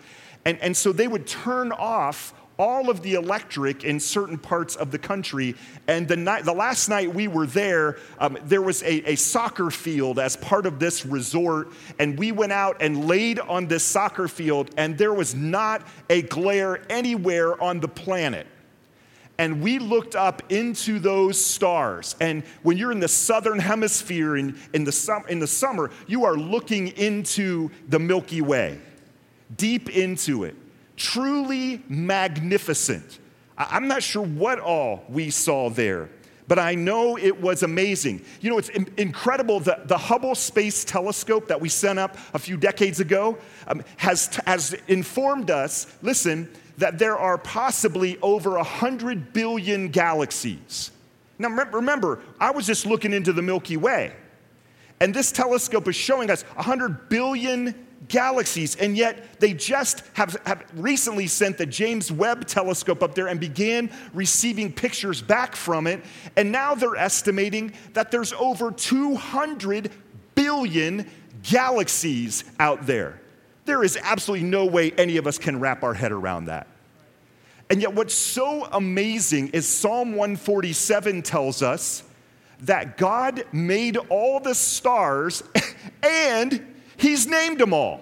And, 0.46 0.58
and 0.60 0.76
so 0.76 0.92
they 0.92 1.08
would 1.08 1.26
turn 1.26 1.72
off 1.72 2.34
all 2.58 2.88
of 2.88 3.02
the 3.02 3.14
electric 3.14 3.84
in 3.84 3.98
certain 3.98 4.38
parts 4.38 4.76
of 4.76 4.90
the 4.90 4.98
country. 4.98 5.54
And 5.88 6.06
the, 6.06 6.16
night, 6.16 6.44
the 6.44 6.52
last 6.52 6.88
night 6.88 7.12
we 7.12 7.28
were 7.28 7.46
there, 7.46 7.98
um, 8.18 8.38
there 8.44 8.62
was 8.62 8.82
a, 8.82 9.12
a 9.12 9.16
soccer 9.16 9.70
field 9.70 10.18
as 10.18 10.36
part 10.36 10.66
of 10.66 10.78
this 10.78 11.04
resort. 11.04 11.68
And 11.98 12.18
we 12.18 12.32
went 12.32 12.52
out 12.52 12.76
and 12.80 13.06
laid 13.06 13.40
on 13.40 13.66
this 13.66 13.82
soccer 13.82 14.28
field, 14.28 14.70
and 14.76 14.96
there 14.96 15.12
was 15.12 15.34
not 15.34 15.86
a 16.08 16.22
glare 16.22 16.80
anywhere 16.90 17.60
on 17.62 17.80
the 17.80 17.88
planet. 17.88 18.46
And 19.36 19.60
we 19.60 19.80
looked 19.80 20.14
up 20.14 20.52
into 20.52 21.00
those 21.00 21.44
stars. 21.44 22.14
And 22.20 22.44
when 22.62 22.76
you're 22.76 22.92
in 22.92 23.00
the 23.00 23.08
southern 23.08 23.58
hemisphere 23.58 24.36
in, 24.36 24.56
in, 24.72 24.84
the, 24.84 24.92
sum, 24.92 25.24
in 25.28 25.40
the 25.40 25.46
summer, 25.48 25.90
you 26.06 26.24
are 26.24 26.36
looking 26.36 26.88
into 26.88 27.68
the 27.88 27.98
Milky 27.98 28.42
Way, 28.42 28.78
deep 29.56 29.90
into 29.90 30.44
it 30.44 30.54
truly 30.96 31.82
magnificent. 31.88 33.18
I'm 33.56 33.88
not 33.88 34.02
sure 34.02 34.24
what 34.24 34.58
all 34.58 35.04
we 35.08 35.30
saw 35.30 35.70
there, 35.70 36.08
but 36.48 36.58
I 36.58 36.74
know 36.74 37.16
it 37.16 37.40
was 37.40 37.62
amazing. 37.62 38.24
You 38.40 38.50
know, 38.50 38.58
it's 38.58 38.68
incredible 38.68 39.60
that 39.60 39.88
the 39.88 39.96
Hubble 39.96 40.34
Space 40.34 40.84
Telescope 40.84 41.48
that 41.48 41.60
we 41.60 41.68
sent 41.68 41.98
up 41.98 42.16
a 42.34 42.38
few 42.38 42.56
decades 42.56 43.00
ago 43.00 43.38
um, 43.68 43.82
has, 43.96 44.40
has 44.46 44.74
informed 44.88 45.50
us 45.50 45.86
listen, 46.02 46.48
that 46.78 46.98
there 46.98 47.16
are 47.16 47.38
possibly 47.38 48.18
over 48.20 48.50
100 48.50 49.32
billion 49.32 49.88
galaxies. 49.88 50.90
Now, 51.38 51.48
remember, 51.48 52.20
I 52.40 52.50
was 52.50 52.66
just 52.66 52.86
looking 52.86 53.12
into 53.12 53.32
the 53.32 53.42
Milky 53.42 53.76
Way. 53.76 54.12
And 55.00 55.12
this 55.12 55.32
telescope 55.32 55.88
is 55.88 55.96
showing 55.96 56.30
us 56.30 56.42
100 56.42 57.08
billion 57.08 57.83
galaxies, 58.08 58.76
and 58.76 58.96
yet 58.96 59.40
they 59.40 59.52
just 59.52 60.02
have, 60.14 60.36
have 60.46 60.64
recently 60.74 61.26
sent 61.26 61.58
the 61.58 61.66
James 61.66 62.10
Webb 62.10 62.46
telescope 62.46 63.02
up 63.02 63.14
there 63.14 63.28
and 63.28 63.40
began 63.40 63.90
receiving 64.12 64.72
pictures 64.72 65.22
back 65.22 65.56
from 65.56 65.86
it. 65.86 66.02
And 66.36 66.52
now 66.52 66.74
they're 66.74 66.96
estimating 66.96 67.72
that 67.92 68.10
there's 68.10 68.32
over 68.34 68.70
200 68.70 69.90
billion 70.34 71.10
galaxies 71.42 72.44
out 72.58 72.86
there. 72.86 73.20
There 73.64 73.82
is 73.82 73.98
absolutely 74.02 74.46
no 74.46 74.66
way 74.66 74.90
any 74.92 75.16
of 75.16 75.26
us 75.26 75.38
can 75.38 75.58
wrap 75.58 75.82
our 75.82 75.94
head 75.94 76.12
around 76.12 76.46
that. 76.46 76.66
And 77.70 77.80
yet, 77.80 77.94
what's 77.94 78.14
so 78.14 78.66
amazing 78.72 79.48
is 79.48 79.66
Psalm 79.66 80.10
147 80.10 81.22
tells 81.22 81.62
us 81.62 82.02
that 82.60 82.98
God 82.98 83.44
made 83.52 83.96
all 83.96 84.38
the 84.38 84.54
stars 84.54 85.42
and 86.02 86.73
He's 86.96 87.26
named 87.26 87.58
them 87.58 87.72
all. 87.72 88.00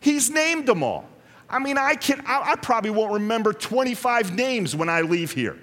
He's 0.00 0.30
named 0.30 0.66
them 0.66 0.82
all. 0.82 1.08
I 1.50 1.58
mean, 1.58 1.78
I 1.78 1.94
can 1.94 2.22
I, 2.26 2.52
I 2.52 2.56
probably 2.56 2.90
won't 2.90 3.12
remember 3.12 3.52
25 3.52 4.34
names 4.34 4.76
when 4.76 4.88
I 4.88 5.00
leave 5.00 5.32
here. 5.32 5.58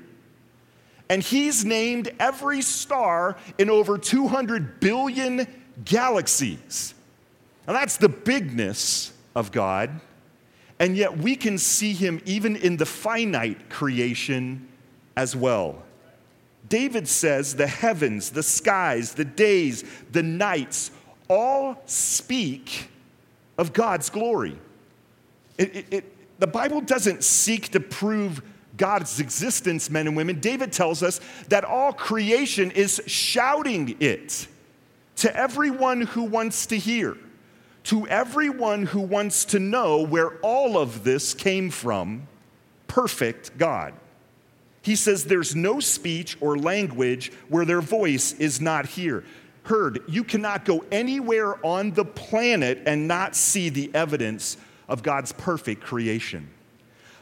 And 1.09 1.21
he's 1.21 1.63
named 1.63 2.11
every 2.19 2.61
star 2.61 3.37
in 3.59 3.69
over 3.69 3.97
200 3.97 4.79
billion 4.79 5.47
galaxies. 5.83 6.95
Now 7.67 7.73
that's 7.73 7.97
the 7.97 8.09
bigness 8.09 9.13
of 9.35 9.51
God. 9.51 10.01
And 10.79 10.97
yet 10.97 11.17
we 11.17 11.35
can 11.35 11.57
see 11.57 11.93
him 11.93 12.21
even 12.25 12.55
in 12.55 12.77
the 12.77 12.85
finite 12.85 13.69
creation 13.69 14.67
as 15.15 15.35
well. 15.35 15.83
David 16.67 17.07
says 17.07 17.55
the 17.55 17.67
heavens, 17.67 18.31
the 18.31 18.43
skies, 18.43 19.13
the 19.13 19.25
days, 19.25 19.83
the 20.11 20.23
nights 20.23 20.91
all 21.29 21.81
speak 21.85 22.89
of 23.57 23.73
God's 23.73 24.09
glory. 24.09 24.57
It, 25.57 25.75
it, 25.75 25.85
it, 25.91 26.39
the 26.39 26.47
Bible 26.47 26.81
doesn't 26.81 27.23
seek 27.23 27.69
to 27.69 27.79
prove 27.79 28.41
God's 28.77 29.19
existence, 29.19 29.89
men 29.89 30.07
and 30.07 30.17
women. 30.17 30.39
David 30.39 30.73
tells 30.73 31.01
us 31.01 31.21
that 31.47 31.63
all 31.63 31.93
creation 31.93 32.71
is 32.71 33.01
shouting 33.07 33.95
it 33.99 34.47
to 35.17 35.35
everyone 35.35 36.01
who 36.01 36.23
wants 36.23 36.65
to 36.67 36.77
hear, 36.77 37.15
to 37.83 38.05
everyone 38.07 38.85
who 38.85 38.99
wants 38.99 39.45
to 39.45 39.59
know 39.59 40.03
where 40.03 40.37
all 40.39 40.77
of 40.77 41.03
this 41.03 41.33
came 41.33 41.69
from 41.69 42.27
perfect 42.87 43.57
God. 43.57 43.93
He 44.81 44.95
says 44.95 45.25
there's 45.25 45.55
no 45.55 45.79
speech 45.79 46.37
or 46.41 46.57
language 46.57 47.31
where 47.49 47.65
their 47.65 47.81
voice 47.81 48.33
is 48.33 48.61
not 48.61 48.85
here 48.85 49.23
heard. 49.65 50.03
You 50.07 50.23
cannot 50.23 50.65
go 50.65 50.85
anywhere 50.91 51.63
on 51.65 51.91
the 51.91 52.05
planet 52.05 52.83
and 52.85 53.07
not 53.07 53.35
see 53.35 53.69
the 53.69 53.91
evidence 53.93 54.57
of 54.87 55.03
God's 55.03 55.31
perfect 55.31 55.81
creation. 55.81 56.49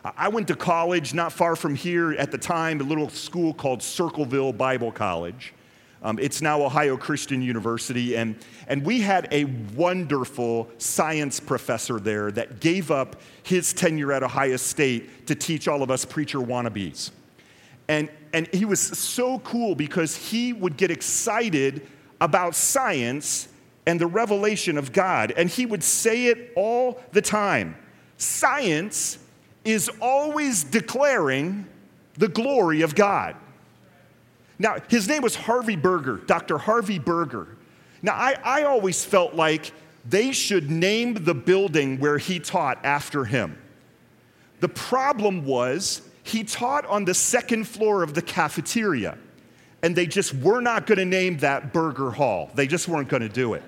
I 0.03 0.27
went 0.27 0.49
to 0.49 0.55
college 0.55 1.13
not 1.13 1.31
far 1.31 1.55
from 1.55 1.75
here 1.75 2.11
at 2.13 2.29
the 2.31 2.37
time, 2.37 2.81
a 2.81 2.83
little 2.83 3.09
school 3.09 3.53
called 3.53 3.81
Circleville 3.81 4.51
Bible 4.51 4.91
College. 4.91 5.53
Um, 6.01 6.19
it's 6.19 6.41
now 6.41 6.61
Ohio 6.61 6.97
Christian 6.97 7.41
University, 7.41 8.17
and, 8.17 8.35
and 8.67 8.83
we 8.83 8.99
had 8.99 9.29
a 9.31 9.45
wonderful 9.45 10.69
science 10.77 11.39
professor 11.39 11.97
there 11.97 12.29
that 12.31 12.59
gave 12.59 12.91
up 12.91 13.21
his 13.43 13.71
tenure 13.71 14.11
at 14.11 14.21
Ohio 14.21 14.57
State 14.57 15.27
to 15.27 15.35
teach 15.35 15.69
all 15.69 15.81
of 15.81 15.89
us 15.89 16.03
preacher 16.03 16.39
wannabes. 16.39 17.11
And, 17.87 18.09
and 18.33 18.47
he 18.47 18.65
was 18.65 18.81
so 18.81 19.39
cool 19.39 19.75
because 19.75 20.17
he 20.17 20.51
would 20.51 20.75
get 20.75 20.91
excited 20.91 21.87
about 22.23 22.55
science 22.55 23.49
and 23.85 23.99
the 23.99 24.07
revelation 24.07 24.77
of 24.77 24.93
God. 24.93 25.33
And 25.35 25.49
he 25.49 25.65
would 25.65 25.83
say 25.83 26.27
it 26.27 26.53
all 26.55 27.03
the 27.11 27.21
time. 27.21 27.75
Science 28.17 29.19
is 29.65 29.91
always 30.01 30.63
declaring 30.63 31.67
the 32.13 32.29
glory 32.29 32.81
of 32.81 32.95
God. 32.95 33.35
Now, 34.57 34.77
his 34.87 35.09
name 35.09 35.21
was 35.21 35.35
Harvey 35.35 35.75
Berger, 35.75 36.15
Dr. 36.25 36.57
Harvey 36.57 36.97
Berger. 36.97 37.57
Now, 38.01 38.13
I, 38.13 38.37
I 38.41 38.63
always 38.63 39.03
felt 39.03 39.33
like 39.33 39.73
they 40.07 40.31
should 40.31 40.71
name 40.71 41.15
the 41.15 41.33
building 41.33 41.99
where 41.99 42.17
he 42.17 42.39
taught 42.39 42.79
after 42.85 43.25
him. 43.25 43.57
The 44.61 44.69
problem 44.69 45.43
was 45.43 46.03
he 46.23 46.45
taught 46.45 46.85
on 46.85 47.03
the 47.03 47.13
second 47.13 47.67
floor 47.67 48.01
of 48.01 48.13
the 48.13 48.21
cafeteria 48.21 49.17
and 49.83 49.95
they 49.95 50.07
just 50.07 50.33
were 50.33 50.61
not 50.61 50.87
going 50.87 50.97
to 50.97 51.05
name 51.05 51.37
that 51.39 51.73
Burger 51.73 52.09
Hall. 52.09 52.49
They 52.55 52.65
just 52.65 52.87
weren't 52.87 53.09
going 53.09 53.21
to 53.21 53.29
do 53.29 53.53
it. 53.53 53.61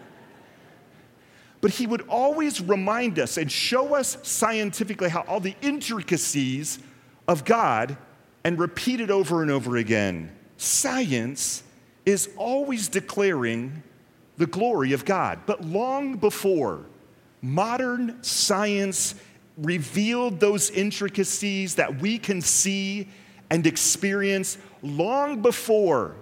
But 1.60 1.72
he 1.72 1.86
would 1.86 2.08
always 2.08 2.62
remind 2.62 3.20
us 3.20 3.38
and 3.38 3.52
show 3.52 3.96
us 3.96 4.18
scientifically 4.24 5.10
how 5.10 5.22
all 5.28 5.42
the 5.42 5.56
intricacies 5.62 6.80
of 7.28 7.44
God 7.44 7.98
and 8.46 8.58
repeat 8.58 9.02
it 9.02 9.12
over 9.12 9.42
and 9.42 9.52
over 9.52 9.76
again. 9.76 10.32
Science 10.58 11.64
is 12.06 12.30
always 12.38 12.88
declaring 12.88 13.84
the 14.38 14.46
glory 14.46 14.94
of 14.94 15.04
God. 15.04 15.40
But 15.46 15.66
long 15.66 16.16
before 16.16 16.86
modern 17.42 18.24
science 18.24 19.16
revealed 19.58 20.40
those 20.40 20.70
intricacies 20.70 21.76
that 21.76 22.00
we 22.00 22.20
can 22.20 22.42
see 22.42 23.08
and 23.50 23.66
experience 23.68 24.58
long 24.82 25.42
before 25.42 26.16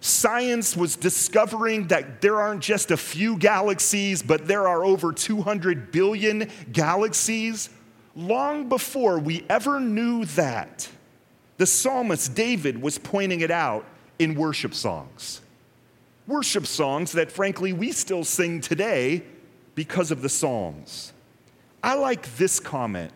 science 0.00 0.76
was 0.76 0.96
discovering 0.96 1.88
that 1.88 2.20
there 2.20 2.40
aren't 2.40 2.62
just 2.62 2.90
a 2.90 2.96
few 2.96 3.36
galaxies, 3.36 4.22
but 4.22 4.46
there 4.46 4.68
are 4.68 4.84
over 4.84 5.12
200 5.12 5.90
billion 5.90 6.48
galaxies. 6.72 7.70
Long 8.14 8.68
before 8.68 9.18
we 9.18 9.44
ever 9.48 9.80
knew 9.80 10.24
that, 10.26 10.88
the 11.56 11.66
psalmist 11.66 12.34
David 12.34 12.80
was 12.80 12.98
pointing 12.98 13.40
it 13.40 13.50
out 13.50 13.84
in 14.18 14.34
worship 14.34 14.74
songs. 14.74 15.40
Worship 16.26 16.66
songs 16.66 17.12
that, 17.12 17.32
frankly, 17.32 17.72
we 17.72 17.90
still 17.90 18.24
sing 18.24 18.60
today 18.60 19.22
because 19.74 20.10
of 20.10 20.22
the 20.22 20.28
Psalms. 20.28 21.12
I 21.82 21.94
like 21.94 22.36
this 22.36 22.60
comment 22.60 23.12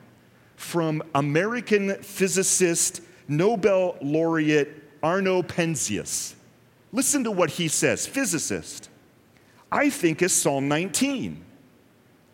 from 0.57 1.03
American 1.15 1.97
physicist 1.97 3.03
Nobel 3.29 3.97
laureate 4.01 4.69
Arno 5.03 5.43
Penzias. 5.43 6.35
Listen 6.93 7.25
to 7.25 7.31
what 7.31 7.51
he 7.51 7.69
says, 7.69 8.07
physicist. 8.07 8.89
I 9.71 9.89
think 9.89 10.21
is 10.23 10.35
Psalm 10.35 10.69
19. 10.69 11.45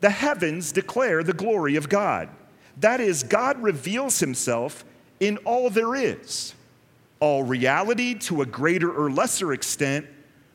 The 0.01 0.11
heavens 0.11 0.73
declare 0.73 1.23
the 1.23 1.33
glory 1.33 1.77
of 1.77 1.89
God. 1.89 2.29
That 2.79 3.01
is, 3.01 3.23
God 3.23 3.61
reveals 3.63 4.21
himself 4.21 4.85
in 5.21 5.39
all 5.39 5.71
there 5.71 5.95
is. 5.95 6.55
All 7.21 7.43
reality, 7.43 8.15
to 8.15 8.43
a 8.43 8.47
greater 8.47 8.93
or 8.93 9.11
lesser 9.11 9.53
extent, 9.53 10.07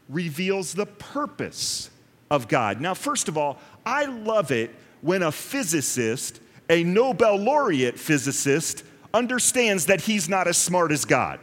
reveals 0.08 0.74
the 0.74 0.86
purpose 0.86 1.90
of 2.30 2.48
God. 2.48 2.80
Now, 2.80 2.94
first 2.94 3.28
of 3.28 3.38
all, 3.38 3.60
I 3.86 4.06
love 4.06 4.52
it 4.52 4.74
when 5.02 5.24
a 5.24 5.32
physicist, 5.32 6.40
a 6.70 6.84
Nobel 6.84 7.36
laureate 7.36 8.00
physicist, 8.00 8.84
understands 9.14 9.86
that 9.88 10.02
he's 10.02 10.28
not 10.28 10.48
as 10.48 10.58
smart 10.58 10.92
as 10.92 11.06
God. 11.06 11.40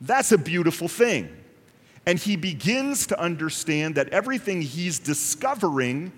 That's 0.00 0.32
a 0.32 0.38
beautiful 0.38 0.88
thing. 0.88 1.28
And 2.06 2.18
he 2.18 2.36
begins 2.36 3.06
to 3.08 3.20
understand 3.20 3.94
that 3.94 4.08
everything 4.08 4.62
he's 4.62 4.98
discovering 4.98 6.12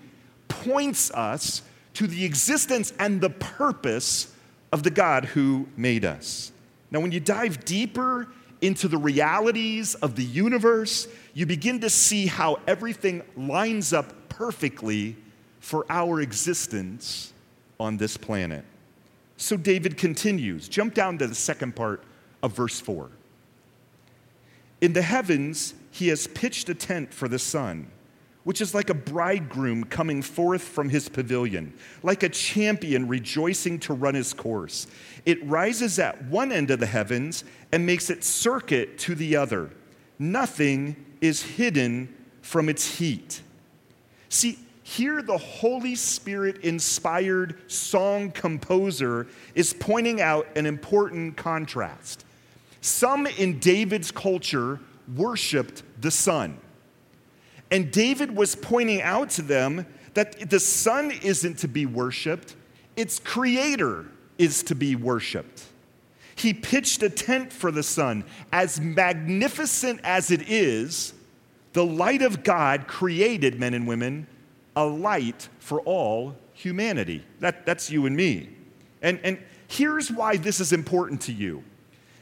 points 0.49 1.11
us 1.11 1.62
to 1.94 2.06
the 2.06 2.25
existence 2.25 2.92
and 2.99 3.20
the 3.20 3.30
purpose 3.30 4.32
of 4.73 4.82
the 4.82 4.90
God 4.90 5.26
who 5.26 5.68
made 5.76 6.04
us. 6.04 6.52
Now, 6.90 7.00
when 7.00 7.12
you 7.12 7.20
dive 7.20 7.64
deeper 7.64 8.28
into 8.61 8.88
the 8.88 8.96
realities 8.96 9.94
of 9.96 10.16
the 10.16 10.25
universe, 10.25 11.06
you 11.34 11.44
begin 11.44 11.80
to 11.80 11.90
see 11.90 12.26
how 12.26 12.61
everything 12.66 13.23
lines 13.37 13.92
up 13.92 14.28
perfectly 14.28 15.16
for 15.61 15.84
our 15.90 16.20
existence 16.20 17.32
on 17.78 17.96
this 17.96 18.16
planet. 18.16 18.64
So 19.37 19.57
David 19.57 19.97
continues. 19.97 20.69
Jump 20.69 20.95
down 20.95 21.19
to 21.19 21.26
the 21.26 21.35
second 21.35 21.75
part 21.75 22.03
of 22.43 22.53
verse 22.53 22.81
4. 22.81 23.11
In 24.81 24.93
the 24.93 25.03
heavens, 25.03 25.75
he 25.91 26.09
has 26.09 26.26
pitched 26.26 26.69
a 26.69 26.75
tent 26.75 27.12
for 27.12 27.29
the 27.29 27.38
sun, 27.38 27.91
which 28.45 28.61
is 28.61 28.75
like 28.75 28.91
a 28.91 28.95
bridegroom 28.95 29.85
coming 29.85 30.21
forth 30.21 30.62
from 30.62 30.91
his 30.91 31.09
pavilion, 31.09 31.73
like 32.03 32.23
a 32.23 32.29
champion 32.29 33.09
rejoicing 33.09 33.79
to 33.81 33.95
run 33.95 34.14
his 34.14 34.33
course. 34.33 34.87
It 35.25 35.45
rises 35.47 35.99
at 35.99 36.23
one 36.25 36.53
end 36.53 36.71
of 36.71 36.81
the 36.81 36.87
heavens 36.87 37.45
and 37.73 37.87
makes 37.87 38.11
its 38.11 38.26
circuit 38.26 38.99
to 38.99 39.14
the 39.14 39.37
other. 39.37 39.71
Nothing 40.19 40.97
is 41.21 41.43
hidden 41.43 42.14
from 42.43 42.69
its 42.69 42.99
heat. 42.99 43.41
See, 44.29 44.59
here, 44.87 45.23
the 45.23 45.38
Holy 45.38 45.95
Spirit 45.95 46.59
inspired 46.59 47.57
song 47.73 48.31
composer 48.31 49.26
is 49.55 49.73
pointing 49.73 50.21
out 50.21 50.47
an 50.57 50.67
important 50.67 51.38
contrast. 51.38 52.26
Some 52.83 53.26
in 53.26 53.59
David's 53.61 54.11
culture 54.11 54.79
worshiped 55.17 55.83
the 56.03 56.11
sun. 56.11 56.59
And 57.71 57.91
David 57.91 58.37
was 58.37 58.55
pointing 58.55 59.00
out 59.00 59.31
to 59.31 59.43
them 59.43 59.87
that 60.12 60.50
the 60.50 60.61
sun 60.61 61.12
isn't 61.23 61.61
to 61.61 61.69
be 61.69 61.87
worshiped, 61.87 62.55
its 62.95 63.19
creator 63.19 64.05
is 64.37 64.62
to 64.64 64.75
be 64.75 64.97
worshiped. 64.97 65.64
He 66.37 66.53
pitched 66.53 67.03
a 67.03 67.09
tent 67.09 67.55
for 67.55 67.71
the 67.71 67.83
sun. 67.83 68.25
As 68.53 68.79
magnificent 68.79 70.00
as 70.05 70.31
it 70.31 70.43
is, 70.50 71.14
the 71.73 71.87
light 71.87 72.21
of 72.21 72.45
God 72.45 72.87
created 72.87 73.59
men 73.59 73.73
and 73.73 73.88
women 73.88 74.26
a 74.76 74.85
light 74.85 75.49
for 75.59 75.81
all 75.83 76.37
humanity. 76.52 77.25
That, 77.40 77.66
that's 77.66 77.90
you 77.90 78.07
and 78.07 78.16
me. 78.16 78.50
And, 79.02 79.21
and 79.23 79.38
here's 79.69 80.11
why 80.11 80.37
this 80.37 80.61
is 80.61 80.73
important 80.73 81.21
to 81.23 81.33
you. 81.33 81.62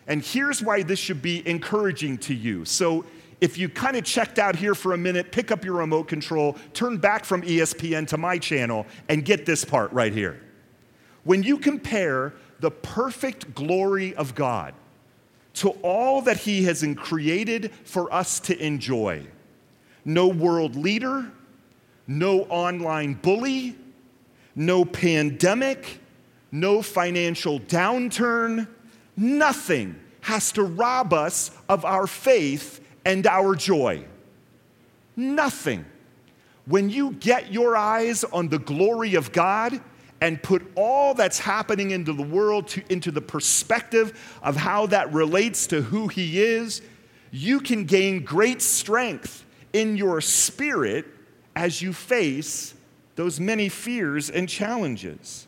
And 0.06 0.22
here's 0.22 0.62
why 0.62 0.82
this 0.82 0.98
should 0.98 1.22
be 1.22 1.46
encouraging 1.48 2.18
to 2.18 2.34
you. 2.34 2.64
So, 2.64 3.04
if 3.40 3.58
you 3.58 3.68
kind 3.68 3.96
of 3.96 4.04
checked 4.04 4.38
out 4.38 4.54
here 4.54 4.72
for 4.72 4.92
a 4.92 4.96
minute, 4.96 5.32
pick 5.32 5.50
up 5.50 5.64
your 5.64 5.74
remote 5.74 6.06
control, 6.06 6.56
turn 6.74 6.96
back 6.96 7.24
from 7.24 7.42
ESPN 7.42 8.06
to 8.06 8.16
my 8.16 8.38
channel, 8.38 8.86
and 9.08 9.24
get 9.24 9.46
this 9.46 9.64
part 9.64 9.92
right 9.92 10.12
here. 10.12 10.40
When 11.24 11.42
you 11.42 11.58
compare 11.58 12.34
the 12.60 12.70
perfect 12.70 13.52
glory 13.52 14.14
of 14.14 14.36
God 14.36 14.74
to 15.54 15.70
all 15.82 16.22
that 16.22 16.36
He 16.36 16.62
has 16.64 16.86
created 16.96 17.72
for 17.82 18.12
us 18.14 18.38
to 18.40 18.56
enjoy, 18.64 19.26
no 20.04 20.28
world 20.28 20.76
leader, 20.76 21.28
no 22.06 22.42
online 22.44 23.14
bully, 23.14 23.76
no 24.54 24.84
pandemic, 24.84 26.00
no 26.50 26.82
financial 26.82 27.60
downturn, 27.60 28.68
nothing 29.16 29.98
has 30.20 30.52
to 30.52 30.62
rob 30.62 31.12
us 31.12 31.50
of 31.68 31.84
our 31.84 32.06
faith 32.06 32.80
and 33.04 33.26
our 33.26 33.54
joy. 33.54 34.04
Nothing. 35.16 35.84
When 36.66 36.90
you 36.90 37.12
get 37.12 37.52
your 37.52 37.76
eyes 37.76 38.24
on 38.24 38.48
the 38.48 38.58
glory 38.58 39.14
of 39.14 39.32
God 39.32 39.80
and 40.20 40.40
put 40.40 40.62
all 40.76 41.14
that's 41.14 41.40
happening 41.40 41.90
into 41.90 42.12
the 42.12 42.22
world 42.22 42.68
to, 42.68 42.82
into 42.88 43.10
the 43.10 43.20
perspective 43.20 44.38
of 44.42 44.54
how 44.54 44.86
that 44.86 45.12
relates 45.12 45.66
to 45.68 45.82
who 45.82 46.06
He 46.06 46.40
is, 46.40 46.82
you 47.32 47.58
can 47.60 47.84
gain 47.84 48.22
great 48.24 48.62
strength 48.62 49.44
in 49.72 49.96
your 49.96 50.20
spirit 50.20 51.06
as 51.54 51.82
you 51.82 51.92
face 51.92 52.74
those 53.16 53.38
many 53.38 53.68
fears 53.68 54.30
and 54.30 54.48
challenges. 54.48 55.46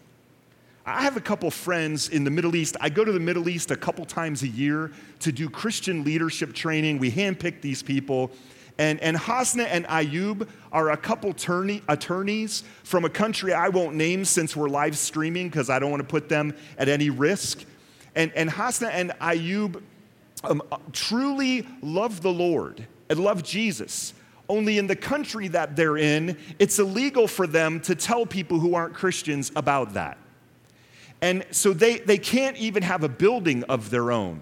I 0.87 1.03
have 1.03 1.17
a 1.17 1.21
couple 1.21 1.51
friends 1.51 2.11
in 2.11 2.25
the 2.25 2.31
Middle 2.31 2.55
East. 2.55 2.77
I 2.79 2.91
go 2.91 3.05
to 3.05 3.13
the 3.13 3.21
Middle 3.21 3.49
East 3.49 3.71
a 3.71 3.77
couple 3.77 4.05
times 4.05 4.43
a 4.43 4.49
year 4.49 4.93
to 5.21 5.33
do 5.33 5.49
Christian 5.49 6.05
leadership 6.05 6.53
training. 6.53 6.99
We 6.99 7.11
handpick 7.11 7.63
these 7.63 7.83
people. 7.83 8.31
And, 8.77 9.01
and 9.01 9.17
Hasna 9.17 9.63
and 9.63 9.87
Ayub 9.87 10.47
are 10.73 10.91
a 10.91 10.97
couple 10.97 11.33
tourney, 11.33 11.81
attorneys 11.89 12.65
from 12.83 13.07
a 13.07 13.09
country 13.09 13.55
I 13.55 13.69
won't 13.69 13.95
name 13.95 14.27
since 14.27 14.55
we're 14.55 14.69
live 14.69 14.99
streaming 14.99 15.49
because 15.49 15.71
I 15.71 15.79
don't 15.79 15.91
want 15.91 16.03
to 16.03 16.09
put 16.09 16.29
them 16.29 16.55
at 16.77 16.89
any 16.89 17.09
risk. 17.09 17.65
And, 18.15 18.31
and 18.35 18.51
Hasna 18.51 18.89
and 18.89 19.13
Ayub 19.21 19.81
um, 20.43 20.63
truly 20.93 21.67
love 21.81 22.21
the 22.21 22.33
Lord 22.33 22.87
and 23.09 23.19
love 23.19 23.43
Jesus. 23.43 24.13
Only 24.55 24.79
in 24.79 24.87
the 24.87 24.95
country 24.95 25.49
that 25.49 25.75
they're 25.75 25.97
in, 25.97 26.39
it's 26.61 26.79
illegal 26.79 27.27
for 27.27 27.45
them 27.45 27.81
to 27.81 27.97
tell 27.97 28.25
people 28.25 28.61
who 28.61 28.77
aren't 28.77 28.95
Christians 28.95 29.51
about 29.57 29.95
that. 29.95 30.17
And 31.21 31.45
so 31.51 31.73
they, 31.73 31.99
they 31.99 32.19
can't 32.19 32.57
even 32.57 32.85
have 32.85 33.03
a 33.03 33.09
building 33.09 33.65
of 33.65 33.91
their 33.91 34.13
own. 34.13 34.41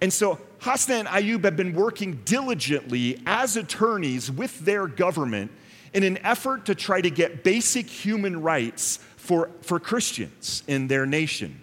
And 0.00 0.12
so 0.12 0.38
Hasna 0.60 0.94
and 0.94 1.08
Ayub 1.08 1.42
have 1.42 1.56
been 1.56 1.74
working 1.74 2.20
diligently 2.24 3.20
as 3.26 3.56
attorneys 3.56 4.30
with 4.30 4.60
their 4.60 4.86
government 4.86 5.50
in 5.92 6.04
an 6.04 6.18
effort 6.18 6.64
to 6.66 6.76
try 6.76 7.00
to 7.00 7.10
get 7.10 7.42
basic 7.42 7.90
human 7.90 8.42
rights 8.42 9.00
for, 9.16 9.50
for 9.62 9.80
Christians 9.80 10.62
in 10.68 10.86
their 10.86 11.04
nation. 11.04 11.60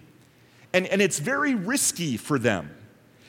And, 0.74 0.86
and 0.86 1.00
it's 1.00 1.18
very 1.18 1.54
risky 1.54 2.18
for 2.18 2.38
them. 2.38 2.74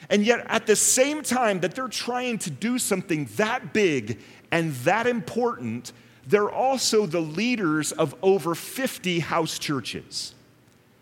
And 0.10 0.26
yet, 0.26 0.46
at 0.50 0.68
the 0.68 0.76
same 0.76 1.24
time 1.24 1.62
that 1.62 1.74
they're 1.74 1.88
trying 1.88 2.38
to 2.40 2.50
do 2.50 2.78
something 2.78 3.30
that 3.38 3.72
big 3.72 4.20
and 4.52 4.74
that 4.84 5.08
important, 5.08 5.94
they're 6.28 6.52
also 6.52 7.06
the 7.06 7.22
leaders 7.22 7.92
of 7.92 8.16
over 8.22 8.54
50 8.54 9.20
house 9.20 9.58
churches. 9.58 10.36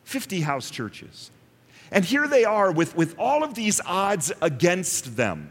50 0.03 0.41
house 0.41 0.69
churches. 0.69 1.31
And 1.91 2.05
here 2.05 2.27
they 2.27 2.45
are 2.45 2.71
with, 2.71 2.95
with 2.95 3.15
all 3.17 3.43
of 3.43 3.55
these 3.55 3.81
odds 3.85 4.31
against 4.41 5.15
them. 5.17 5.49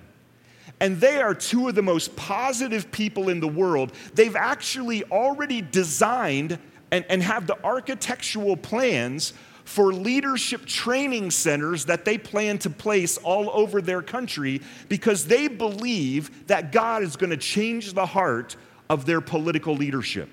And 0.81 1.01
they 1.01 1.21
are 1.21 1.35
two 1.35 1.69
of 1.69 1.75
the 1.75 1.83
most 1.83 2.15
positive 2.15 2.93
people 2.93 3.29
in 3.29 3.41
the 3.41 3.49
world. 3.49 3.93
They've 4.15 4.37
actually 4.37 5.03
already 5.05 5.61
designed 5.61 6.59
and, 6.93 7.05
and 7.09 7.23
have 7.23 7.47
the 7.47 7.63
architectural 7.65 8.57
plans 8.57 9.33
for 9.69 9.93
leadership 9.93 10.65
training 10.65 11.31
centers 11.31 11.85
that 11.85 12.07
they 12.07 12.17
plan 12.17 12.57
to 12.57 12.71
place 12.71 13.19
all 13.19 13.51
over 13.51 13.83
their 13.83 14.01
country 14.01 14.63
because 14.89 15.27
they 15.27 15.47
believe 15.47 16.47
that 16.47 16.73
God 16.73 17.03
is 17.03 17.17
going 17.17 17.29
to 17.29 17.37
change 17.37 17.93
the 17.93 18.07
heart 18.07 18.57
of 18.89 19.05
their 19.05 19.21
political 19.21 19.77
leadership. 19.77 20.31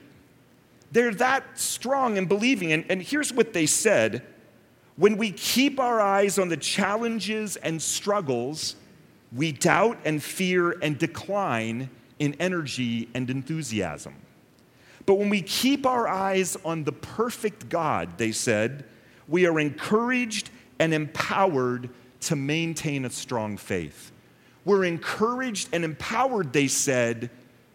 They're 0.93 1.13
that 1.15 1.59
strong 1.59 2.15
in 2.15 2.27
believing. 2.27 2.71
And, 2.71 2.85
and 2.89 3.01
here's 3.01 3.33
what 3.33 3.51
they 3.51 3.65
said 3.65 4.23
when 4.95 5.17
we 5.17 5.33
keep 5.33 5.81
our 5.81 5.99
eyes 5.99 6.39
on 6.39 6.47
the 6.47 6.55
challenges 6.55 7.57
and 7.57 7.81
struggles, 7.81 8.77
we 9.35 9.51
doubt 9.51 9.97
and 10.05 10.23
fear 10.23 10.77
and 10.81 10.97
decline 10.97 11.89
in 12.19 12.35
energy 12.39 13.09
and 13.13 13.29
enthusiasm. 13.29 14.15
But 15.05 15.15
when 15.15 15.29
we 15.29 15.41
keep 15.41 15.85
our 15.85 16.07
eyes 16.07 16.55
on 16.63 16.85
the 16.85 16.93
perfect 16.93 17.67
God, 17.67 18.17
they 18.17 18.31
said, 18.31 18.85
we 19.27 19.45
are 19.47 19.59
encouraged 19.59 20.49
and 20.79 20.93
empowered 20.93 21.89
to 22.21 22.35
maintain 22.35 23.05
a 23.05 23.09
strong 23.09 23.57
faith. 23.57 24.11
We're 24.65 24.85
encouraged 24.85 25.69
and 25.73 25.83
empowered, 25.83 26.51
they 26.51 26.67
said, 26.67 27.29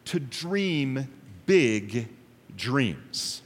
to 0.06 0.18
dream 0.18 1.08
big 1.46 2.08
dreams. 2.56 3.42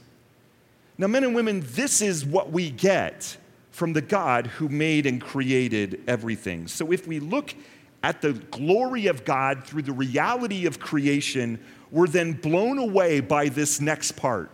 Now, 0.97 1.07
men 1.07 1.23
and 1.23 1.35
women, 1.35 1.63
this 1.63 2.01
is 2.01 2.25
what 2.25 2.51
we 2.51 2.69
get 2.69 3.37
from 3.71 3.93
the 3.93 4.01
God 4.01 4.47
who 4.47 4.69
made 4.69 5.05
and 5.05 5.21
created 5.21 6.01
everything. 6.07 6.67
So 6.67 6.91
if 6.91 7.05
we 7.05 7.19
look 7.19 7.53
at 8.01 8.21
the 8.21 8.33
glory 8.33 9.07
of 9.07 9.25
God 9.25 9.65
through 9.65 9.81
the 9.81 9.91
reality 9.91 10.65
of 10.65 10.79
creation, 10.79 11.59
we're 11.91 12.07
then 12.07 12.33
blown 12.33 12.77
away 12.77 13.19
by 13.19 13.49
this 13.49 13.81
next 13.81 14.13
part. 14.13 14.49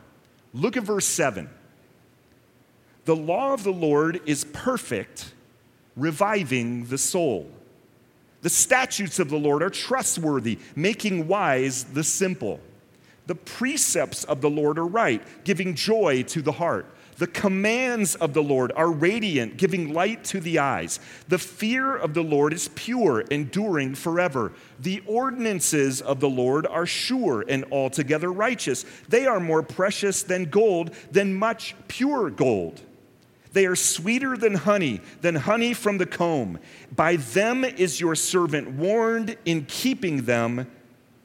Look 0.54 0.76
at 0.76 0.84
verse 0.84 1.06
7. 1.06 1.50
The 3.12 3.16
law 3.18 3.54
of 3.54 3.66
the 3.66 3.74
Lord 3.74 4.22
is 4.26 4.46
perfect, 4.54 5.34
reviving 5.98 6.86
the 6.86 6.98
soul. 6.98 7.52
The 8.42 8.50
statutes 8.50 9.20
of 9.20 9.30
the 9.30 9.36
Lord 9.36 9.62
are 9.62 9.70
trustworthy, 9.70 10.60
making 10.78 11.28
wise 11.28 11.84
the 11.84 12.06
simple. 12.06 12.62
The 13.28 13.36
precepts 13.36 14.24
of 14.24 14.40
the 14.40 14.50
Lord 14.50 14.80
are 14.80 14.88
right, 14.88 15.22
giving 15.44 15.76
joy 15.76 16.24
to 16.30 16.42
the 16.42 16.54
heart. 16.54 16.86
The 17.18 17.28
commands 17.28 18.16
of 18.16 18.34
the 18.34 18.42
Lord 18.42 18.72
are 18.78 18.90
radiant, 18.90 19.58
giving 19.58 19.94
light 19.94 20.24
to 20.24 20.40
the 20.40 20.60
eyes. 20.60 21.02
The 21.28 21.38
fear 21.38 21.94
of 21.94 22.14
the 22.14 22.24
Lord 22.24 22.54
is 22.54 22.70
pure, 22.76 23.26
enduring 23.30 23.96
forever. 23.96 24.54
The 24.80 25.04
ordinances 25.06 26.00
of 26.00 26.22
the 26.22 26.30
Lord 26.30 26.66
are 26.66 26.86
sure 26.86 27.44
and 27.46 27.66
altogether 27.74 28.32
righteous. 28.32 28.86
They 29.10 29.26
are 29.26 29.42
more 29.42 29.64
precious 29.64 30.24
than 30.24 30.46
gold, 30.46 30.92
than 31.12 31.34
much 31.34 31.76
pure 31.90 32.30
gold. 32.30 32.80
They 33.54 33.66
are 33.66 33.76
sweeter 33.76 34.38
than 34.38 34.54
honey, 34.54 35.02
than 35.22 35.36
honey 35.36 35.74
from 35.74 35.98
the 35.98 36.06
comb. 36.06 36.60
By 36.96 37.18
them 37.18 37.64
is 37.66 38.00
your 38.00 38.16
servant 38.16 38.72
warned. 38.72 39.38
In 39.46 39.66
keeping 39.66 40.24
them, 40.24 40.72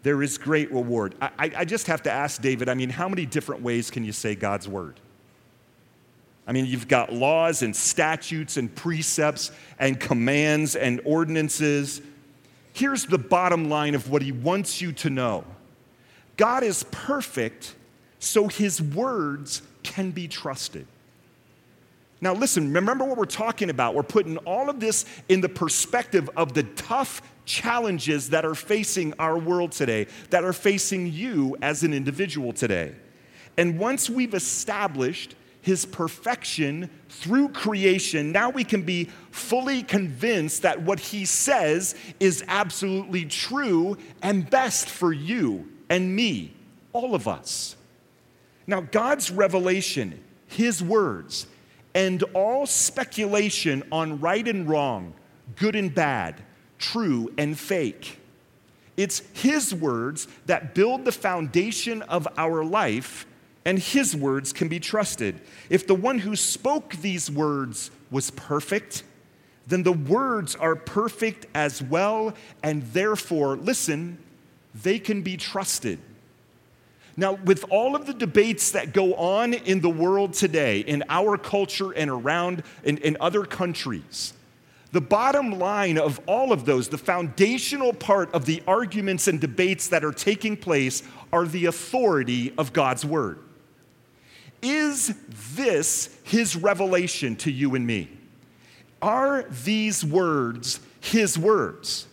there 0.02 0.22
is 0.22 0.36
great 0.38 0.72
reward. 0.72 1.14
I, 1.20 1.52
I, 1.56 1.64
just 1.64 1.86
have 1.86 2.02
to 2.02 2.12
ask 2.12 2.40
David 2.40 2.68
I 2.68 2.74
mean, 2.74 2.90
how 2.90 3.08
many 3.08 3.26
different 3.26 3.62
ways 3.62 3.90
can 3.90 4.04
you 4.04 4.12
say 4.12 4.34
God's 4.34 4.68
word? 4.68 5.00
I 6.46 6.52
mean, 6.52 6.66
you've 6.66 6.86
got 6.86 7.12
laws 7.12 7.62
and 7.62 7.74
statutes 7.74 8.56
and 8.56 8.72
precepts 8.72 9.50
and 9.78 9.98
commands 9.98 10.76
and 10.76 11.00
ordinances. 11.04 12.00
Here's 12.72 13.04
the 13.06 13.18
bottom 13.18 13.68
line 13.68 13.94
of 13.94 14.10
what 14.10 14.22
he 14.22 14.30
wants 14.32 14.80
you 14.80 14.92
to 14.92 15.10
know 15.10 15.44
God 16.36 16.62
is 16.62 16.84
perfect, 16.90 17.74
so 18.18 18.48
his 18.48 18.80
words 18.80 19.62
can 19.82 20.10
be 20.10 20.28
trusted. 20.28 20.86
Now, 22.20 22.34
listen, 22.34 22.72
remember 22.72 23.04
what 23.04 23.18
we're 23.18 23.26
talking 23.26 23.68
about. 23.68 23.94
We're 23.94 24.02
putting 24.02 24.38
all 24.38 24.70
of 24.70 24.80
this 24.80 25.04
in 25.28 25.40
the 25.40 25.48
perspective 25.48 26.30
of 26.36 26.54
the 26.54 26.62
tough 26.62 27.20
challenges 27.44 28.30
that 28.30 28.44
are 28.44 28.54
facing 28.54 29.12
our 29.18 29.38
world 29.38 29.72
today, 29.72 30.06
that 30.30 30.42
are 30.42 30.52
facing 30.52 31.12
you 31.12 31.56
as 31.62 31.82
an 31.82 31.92
individual 31.92 32.52
today. 32.52 32.94
And 33.58 33.78
once 33.78 34.08
we've 34.10 34.34
established 34.34 35.34
his 35.60 35.84
perfection 35.84 36.88
through 37.08 37.48
creation, 37.48 38.32
now 38.32 38.50
we 38.50 38.64
can 38.64 38.82
be 38.82 39.10
fully 39.30 39.82
convinced 39.82 40.62
that 40.62 40.80
what 40.82 41.00
he 41.00 41.24
says 41.24 41.96
is 42.20 42.44
absolutely 42.48 43.24
true 43.24 43.96
and 44.22 44.48
best 44.48 44.88
for 44.88 45.12
you 45.12 45.68
and 45.88 46.14
me, 46.14 46.54
all 46.92 47.14
of 47.14 47.26
us. 47.28 47.76
Now, 48.66 48.80
God's 48.80 49.30
revelation, 49.30 50.18
His 50.48 50.82
words, 50.82 51.46
and 51.96 52.22
all 52.34 52.66
speculation 52.66 53.82
on 53.90 54.20
right 54.20 54.46
and 54.46 54.68
wrong, 54.68 55.14
good 55.56 55.74
and 55.74 55.94
bad, 55.94 56.42
true 56.78 57.32
and 57.38 57.58
fake. 57.58 58.18
It's 58.98 59.22
His 59.32 59.74
words 59.74 60.28
that 60.44 60.74
build 60.74 61.06
the 61.06 61.12
foundation 61.12 62.02
of 62.02 62.28
our 62.36 62.62
life, 62.62 63.26
and 63.64 63.78
His 63.78 64.14
words 64.14 64.52
can 64.52 64.68
be 64.68 64.78
trusted. 64.78 65.40
If 65.70 65.86
the 65.86 65.94
one 65.94 66.18
who 66.18 66.36
spoke 66.36 66.96
these 66.96 67.30
words 67.30 67.90
was 68.10 68.30
perfect, 68.30 69.02
then 69.66 69.82
the 69.82 69.92
words 69.92 70.54
are 70.54 70.76
perfect 70.76 71.46
as 71.54 71.82
well, 71.82 72.34
and 72.62 72.82
therefore, 72.92 73.56
listen, 73.56 74.18
they 74.74 74.98
can 74.98 75.22
be 75.22 75.38
trusted. 75.38 75.98
Now, 77.16 77.32
with 77.32 77.64
all 77.70 77.96
of 77.96 78.06
the 78.06 78.12
debates 78.12 78.72
that 78.72 78.92
go 78.92 79.14
on 79.14 79.54
in 79.54 79.80
the 79.80 79.88
world 79.88 80.34
today, 80.34 80.80
in 80.80 81.02
our 81.08 81.38
culture 81.38 81.92
and 81.92 82.10
around 82.10 82.62
in, 82.84 82.98
in 82.98 83.16
other 83.20 83.44
countries, 83.44 84.34
the 84.92 85.00
bottom 85.00 85.58
line 85.58 85.98
of 85.98 86.20
all 86.26 86.52
of 86.52 86.66
those, 86.66 86.88
the 86.88 86.98
foundational 86.98 87.92
part 87.92 88.32
of 88.34 88.44
the 88.44 88.62
arguments 88.66 89.28
and 89.28 89.40
debates 89.40 89.88
that 89.88 90.04
are 90.04 90.12
taking 90.12 90.56
place, 90.56 91.02
are 91.32 91.46
the 91.46 91.66
authority 91.66 92.52
of 92.58 92.72
God's 92.72 93.04
word. 93.04 93.38
Is 94.62 95.14
this 95.54 96.16
his 96.24 96.54
revelation 96.56 97.36
to 97.36 97.50
you 97.50 97.74
and 97.74 97.86
me? 97.86 98.10
Are 99.00 99.44
these 99.64 100.04
words 100.04 100.80
his 101.00 101.38
words? 101.38 102.06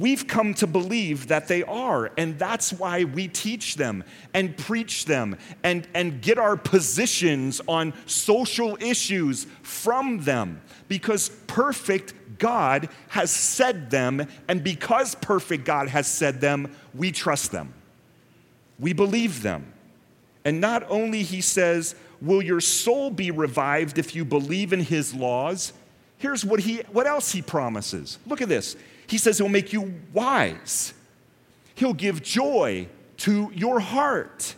We've 0.00 0.26
come 0.26 0.54
to 0.54 0.66
believe 0.66 1.28
that 1.28 1.46
they 1.46 1.62
are, 1.62 2.10
and 2.16 2.38
that's 2.38 2.72
why 2.72 3.04
we 3.04 3.28
teach 3.28 3.74
them 3.74 4.02
and 4.32 4.56
preach 4.56 5.04
them 5.04 5.36
and, 5.62 5.86
and 5.92 6.22
get 6.22 6.38
our 6.38 6.56
positions 6.56 7.60
on 7.68 7.92
social 8.06 8.78
issues 8.80 9.46
from 9.60 10.24
them 10.24 10.62
because 10.88 11.28
perfect 11.46 12.14
God 12.38 12.88
has 13.08 13.30
said 13.30 13.90
them, 13.90 14.26
and 14.48 14.64
because 14.64 15.16
perfect 15.16 15.66
God 15.66 15.88
has 15.88 16.06
said 16.06 16.40
them, 16.40 16.74
we 16.94 17.12
trust 17.12 17.52
them. 17.52 17.74
We 18.78 18.94
believe 18.94 19.42
them. 19.42 19.70
And 20.46 20.62
not 20.62 20.82
only, 20.88 21.24
he 21.24 21.42
says, 21.42 21.94
will 22.22 22.40
your 22.40 22.62
soul 22.62 23.10
be 23.10 23.30
revived 23.30 23.98
if 23.98 24.16
you 24.16 24.24
believe 24.24 24.72
in 24.72 24.80
his 24.80 25.12
laws, 25.12 25.74
Here's 26.20 26.44
what, 26.44 26.60
he, 26.60 26.82
what 26.92 27.06
else 27.06 27.32
he 27.32 27.40
promises. 27.40 28.18
Look 28.26 28.42
at 28.42 28.48
this. 28.50 28.76
He 29.10 29.18
says 29.18 29.38
he'll 29.38 29.48
make 29.48 29.72
you 29.72 29.92
wise, 30.12 30.94
he'll 31.74 31.94
give 31.94 32.22
joy 32.22 32.86
to 33.18 33.50
your 33.52 33.80
heart, 33.80 34.54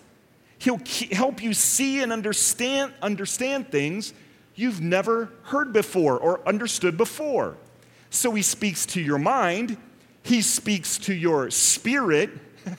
he'll 0.59 0.81
help 1.11 1.43
you 1.43 1.55
see 1.55 2.03
and 2.03 2.13
understand, 2.13 2.93
understand 3.01 3.73
things 3.73 4.13
you've 4.55 4.83
never 4.83 5.33
heard 5.45 5.73
before 5.73 6.19
or 6.19 6.47
understood 6.47 6.99
before. 6.99 7.57
So 8.11 8.33
he 8.33 8.43
speaks 8.43 8.85
to 8.87 9.01
your 9.01 9.17
mind, 9.17 9.79
he 10.23 10.43
speaks 10.43 10.99
to 10.99 11.15
your 11.15 11.51
spirit, 11.51 12.29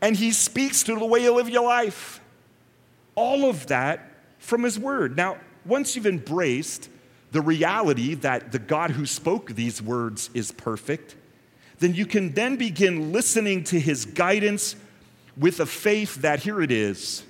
and 0.00 0.14
he 0.14 0.30
speaks 0.30 0.84
to 0.84 0.94
the 0.94 1.04
way 1.04 1.24
you 1.24 1.34
live 1.34 1.50
your 1.50 1.64
life. 1.64 2.20
All 3.16 3.50
of 3.50 3.66
that 3.66 4.12
from 4.38 4.62
his 4.62 4.78
word. 4.78 5.16
Now, 5.16 5.38
once 5.64 5.96
you've 5.96 6.06
embraced 6.06 6.88
the 7.32 7.40
reality 7.40 8.14
that 8.16 8.52
the 8.52 8.58
God 8.58 8.90
who 8.90 9.06
spoke 9.06 9.54
these 9.54 9.80
words 9.80 10.30
is 10.34 10.52
perfect, 10.52 11.16
then 11.78 11.94
you 11.94 12.06
can 12.06 12.32
then 12.32 12.56
begin 12.56 13.12
listening 13.12 13.64
to 13.64 13.80
his 13.80 14.04
guidance 14.04 14.76
with 15.36 15.60
a 15.60 15.66
faith 15.66 16.16
that 16.16 16.40
here 16.40 16.60
it 16.60 16.70
is, 16.70 17.22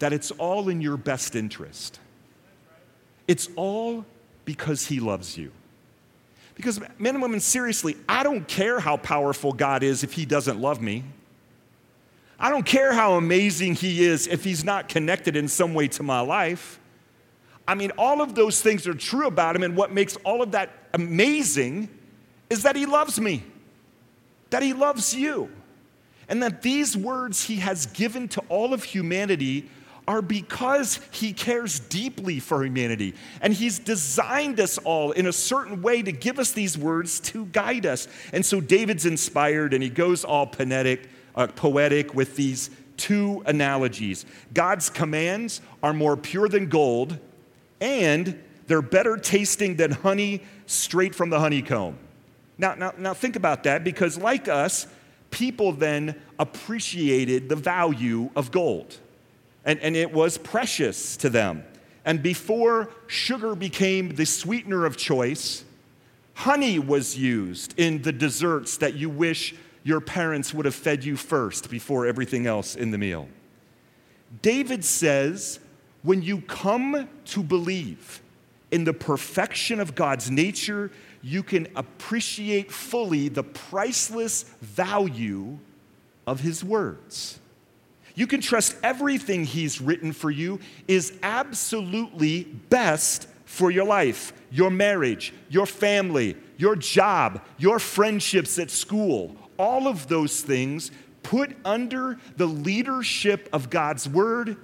that 0.00 0.12
it's 0.12 0.30
all 0.32 0.68
in 0.68 0.80
your 0.80 0.96
best 0.96 1.34
interest. 1.34 1.98
It's 3.26 3.48
all 3.56 4.04
because 4.44 4.86
he 4.86 5.00
loves 5.00 5.36
you. 5.36 5.52
Because, 6.54 6.80
men 6.98 7.14
and 7.14 7.22
women, 7.22 7.38
seriously, 7.38 7.96
I 8.08 8.24
don't 8.24 8.46
care 8.48 8.80
how 8.80 8.96
powerful 8.96 9.52
God 9.52 9.84
is 9.84 10.02
if 10.02 10.14
he 10.14 10.24
doesn't 10.24 10.60
love 10.60 10.82
me. 10.82 11.04
I 12.40 12.50
don't 12.50 12.66
care 12.66 12.92
how 12.92 13.14
amazing 13.14 13.74
he 13.74 14.04
is 14.04 14.26
if 14.26 14.44
he's 14.44 14.64
not 14.64 14.88
connected 14.88 15.36
in 15.36 15.48
some 15.48 15.74
way 15.74 15.88
to 15.88 16.02
my 16.02 16.20
life. 16.20 16.80
I 17.68 17.74
mean, 17.74 17.92
all 17.98 18.22
of 18.22 18.34
those 18.34 18.62
things 18.62 18.86
are 18.86 18.94
true 18.94 19.26
about 19.26 19.54
him, 19.54 19.62
and 19.62 19.76
what 19.76 19.92
makes 19.92 20.16
all 20.24 20.40
of 20.40 20.52
that 20.52 20.70
amazing 20.94 21.90
is 22.48 22.62
that 22.62 22.74
he 22.74 22.86
loves 22.86 23.20
me, 23.20 23.44
that 24.48 24.62
he 24.62 24.72
loves 24.72 25.14
you, 25.14 25.50
and 26.30 26.42
that 26.42 26.62
these 26.62 26.96
words 26.96 27.44
he 27.44 27.56
has 27.56 27.84
given 27.84 28.26
to 28.28 28.40
all 28.48 28.72
of 28.72 28.84
humanity 28.84 29.68
are 30.06 30.22
because 30.22 30.98
he 31.10 31.34
cares 31.34 31.78
deeply 31.78 32.40
for 32.40 32.64
humanity. 32.64 33.14
And 33.42 33.52
he's 33.52 33.78
designed 33.78 34.58
us 34.58 34.78
all 34.78 35.12
in 35.12 35.26
a 35.26 35.32
certain 35.32 35.82
way 35.82 36.00
to 36.00 36.10
give 36.10 36.38
us 36.38 36.52
these 36.52 36.78
words 36.78 37.20
to 37.20 37.44
guide 37.46 37.84
us. 37.84 38.08
And 38.32 38.44
so 38.46 38.62
David's 38.62 39.04
inspired 39.04 39.74
and 39.74 39.82
he 39.82 39.90
goes 39.90 40.24
all 40.24 40.46
poetic, 40.46 41.10
uh, 41.36 41.48
poetic 41.48 42.14
with 42.14 42.36
these 42.36 42.70
two 42.96 43.42
analogies. 43.44 44.24
God's 44.54 44.88
commands 44.88 45.60
are 45.82 45.92
more 45.92 46.16
pure 46.16 46.48
than 46.48 46.70
gold, 46.70 47.18
and 47.80 48.42
they're 48.66 48.82
better 48.82 49.16
tasting 49.16 49.76
than 49.76 49.90
honey 49.90 50.42
straight 50.66 51.14
from 51.14 51.30
the 51.30 51.40
honeycomb. 51.40 51.98
Now, 52.58 52.74
now, 52.74 52.92
now 52.98 53.14
think 53.14 53.36
about 53.36 53.62
that 53.64 53.84
because, 53.84 54.18
like 54.18 54.48
us, 54.48 54.86
people 55.30 55.72
then 55.72 56.20
appreciated 56.38 57.48
the 57.48 57.56
value 57.56 58.30
of 58.36 58.50
gold, 58.50 58.98
and, 59.64 59.78
and 59.80 59.96
it 59.96 60.12
was 60.12 60.38
precious 60.38 61.16
to 61.18 61.30
them. 61.30 61.64
And 62.04 62.22
before 62.22 62.90
sugar 63.06 63.54
became 63.54 64.14
the 64.14 64.24
sweetener 64.24 64.86
of 64.86 64.96
choice, 64.96 65.64
honey 66.34 66.78
was 66.78 67.16
used 67.18 67.74
in 67.78 68.02
the 68.02 68.12
desserts 68.12 68.78
that 68.78 68.94
you 68.94 69.10
wish 69.10 69.54
your 69.84 70.00
parents 70.00 70.52
would 70.54 70.64
have 70.64 70.74
fed 70.74 71.04
you 71.04 71.16
first 71.16 71.70
before 71.70 72.06
everything 72.06 72.46
else 72.46 72.76
in 72.76 72.90
the 72.90 72.98
meal. 72.98 73.28
David 74.42 74.84
says 74.84 75.60
when 76.02 76.22
you 76.22 76.40
come 76.42 77.08
to 77.26 77.42
believe 77.42 78.20
in 78.70 78.84
the 78.84 78.92
perfection 78.92 79.80
of 79.80 79.94
God's 79.94 80.30
nature, 80.30 80.90
you 81.22 81.42
can 81.42 81.66
appreciate 81.74 82.70
fully 82.70 83.28
the 83.28 83.42
priceless 83.42 84.44
value 84.60 85.58
of 86.26 86.40
His 86.40 86.62
words. 86.62 87.38
You 88.14 88.26
can 88.26 88.40
trust 88.40 88.76
everything 88.82 89.44
He's 89.44 89.80
written 89.80 90.12
for 90.12 90.30
you 90.30 90.60
is 90.86 91.12
absolutely 91.22 92.44
best 92.44 93.28
for 93.44 93.70
your 93.70 93.86
life, 93.86 94.32
your 94.50 94.70
marriage, 94.70 95.32
your 95.48 95.66
family, 95.66 96.36
your 96.56 96.76
job, 96.76 97.42
your 97.56 97.78
friendships 97.78 98.58
at 98.58 98.70
school. 98.70 99.34
All 99.56 99.88
of 99.88 100.08
those 100.08 100.42
things 100.42 100.90
put 101.22 101.56
under 101.64 102.18
the 102.36 102.46
leadership 102.46 103.48
of 103.52 103.70
God's 103.70 104.08
Word 104.08 104.56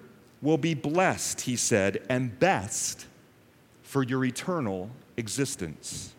will 0.44 0.58
be 0.58 0.74
blessed, 0.74 1.40
he 1.40 1.56
said, 1.56 2.04
and 2.10 2.38
best 2.38 3.06
for 3.82 4.02
your 4.02 4.24
eternal 4.24 4.90
existence. 5.16 6.12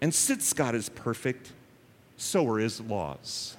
And 0.00 0.12
since 0.12 0.52
God 0.52 0.74
is 0.74 0.88
perfect, 0.88 1.52
so 2.16 2.46
are 2.48 2.58
his 2.58 2.80
laws. 2.80 3.56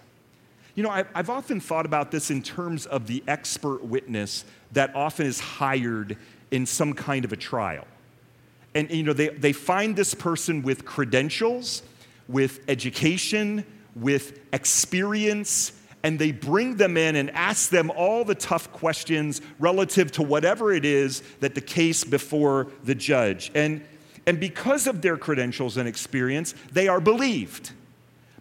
You 0.75 0.83
know, 0.83 0.89
I've 0.89 1.29
often 1.29 1.61
thought 1.61 1.85
about 1.85 2.11
this 2.11 2.29
in 2.31 2.41
terms 2.41 2.85
of 2.85 3.07
the 3.07 3.23
expert 3.27 3.83
witness 3.83 4.43
that 4.73 4.93
often 4.93 5.25
is 5.25 5.39
hired 5.39 6.17
in 6.51 6.65
some 6.65 6.93
kind 6.93 7.23
of 7.23 7.31
a 7.31 7.37
trial. 7.37 7.87
And, 8.75 8.91
you 8.91 9.03
know, 9.03 9.13
they, 9.13 9.29
they 9.29 9.53
find 9.53 9.95
this 9.95 10.13
person 10.13 10.63
with 10.63 10.83
credentials, 10.85 11.83
with 12.27 12.59
education, 12.67 13.65
with 13.95 14.39
experience, 14.53 15.73
and 16.03 16.17
they 16.17 16.31
bring 16.31 16.77
them 16.77 16.97
in 16.97 17.15
and 17.15 17.29
ask 17.31 17.69
them 17.69 17.91
all 17.91 18.25
the 18.25 18.35
tough 18.35 18.71
questions 18.71 19.41
relative 19.59 20.11
to 20.13 20.23
whatever 20.23 20.73
it 20.73 20.85
is 20.85 21.21
that 21.39 21.55
the 21.55 21.61
case 21.61 22.03
before 22.03 22.67
the 22.83 22.95
judge. 22.95 23.51
And, 23.53 23.85
and 24.25 24.39
because 24.39 24.87
of 24.87 25.01
their 25.01 25.17
credentials 25.17 25.77
and 25.77 25.87
experience, 25.87 26.55
they 26.71 26.87
are 26.87 26.99
believed. 26.99 27.71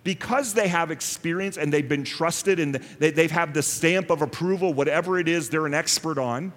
Because 0.03 0.55
they 0.55 0.69
have 0.69 0.91
experience 0.91 1.59
and 1.59 1.71
they've 1.71 1.89
been 1.89 2.05
trusted 2.05 2.59
and 2.59 2.77
they, 2.99 3.11
they've 3.11 3.31
had 3.31 3.53
the 3.53 3.63
stamp 3.63 4.09
of 4.11 4.23
approval, 4.23 4.73
whatever 4.73 5.19
it 5.19 5.29
is 5.29 5.51
they're 5.51 5.67
an 5.67 5.75
expert 5.75 6.17
on, 6.17 6.53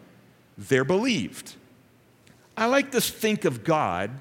they're 0.58 0.86
believed. 0.86 1.56
I 2.56 2.68
like 2.68 2.92
to 2.92 3.02
think 3.02 3.44
of 3.44 3.66
God 3.66 4.12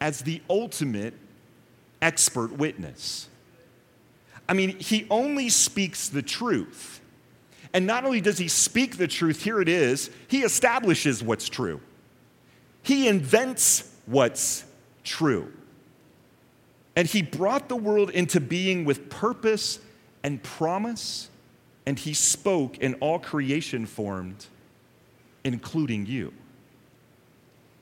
as 0.00 0.20
the 0.22 0.40
ultimate 0.48 1.14
expert 2.00 2.52
witness. 2.52 3.29
I 4.50 4.52
mean, 4.52 4.78
he 4.80 5.06
only 5.08 5.48
speaks 5.48 6.08
the 6.08 6.22
truth. 6.22 7.00
And 7.72 7.86
not 7.86 8.04
only 8.04 8.20
does 8.20 8.36
he 8.36 8.48
speak 8.48 8.96
the 8.96 9.06
truth, 9.06 9.44
here 9.44 9.62
it 9.62 9.68
is, 9.68 10.10
he 10.26 10.42
establishes 10.42 11.22
what's 11.22 11.48
true. 11.48 11.80
He 12.82 13.06
invents 13.06 13.94
what's 14.06 14.64
true. 15.04 15.52
And 16.96 17.06
he 17.06 17.22
brought 17.22 17.68
the 17.68 17.76
world 17.76 18.10
into 18.10 18.40
being 18.40 18.84
with 18.84 19.08
purpose 19.08 19.78
and 20.24 20.42
promise 20.42 21.30
and 21.86 21.98
he 21.98 22.14
spoke, 22.14 22.76
and 22.80 22.94
all 23.00 23.18
creation 23.18 23.86
formed, 23.86 24.46
including 25.44 26.06
you. 26.06 26.32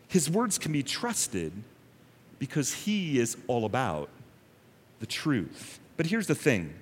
His 0.08 0.30
words 0.30 0.56
can 0.56 0.72
be 0.72 0.82
trusted 0.82 1.52
because 2.38 2.72
he 2.72 3.18
is 3.18 3.36
all 3.48 3.64
about 3.64 4.08
the 5.00 5.06
truth. 5.06 5.80
But 5.98 6.06
here's 6.06 6.28
the 6.28 6.34
thing. 6.34 6.72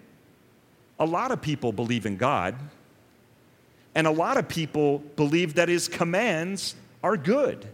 A 1.01 1.07
lot 1.07 1.33
of 1.33 1.43
people 1.43 1.73
believe 1.73 2.07
in 2.07 2.17
God, 2.17 2.55
and 3.95 4.07
a 4.07 4.11
lot 4.11 4.37
of 4.37 4.47
people 4.47 4.99
believe 5.17 5.55
that 5.55 5.69
his 5.69 5.89
commands 5.89 6.77
are 7.03 7.17
good. 7.17 7.67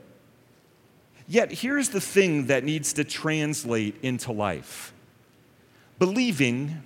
Yet 1.26 1.52
here's 1.52 1.88
the 1.88 2.00
thing 2.00 2.46
that 2.46 2.64
needs 2.64 2.92
to 2.94 3.05
translate 3.05 3.96
into 4.02 4.33
life. 4.33 4.94
Believing 5.98 6.83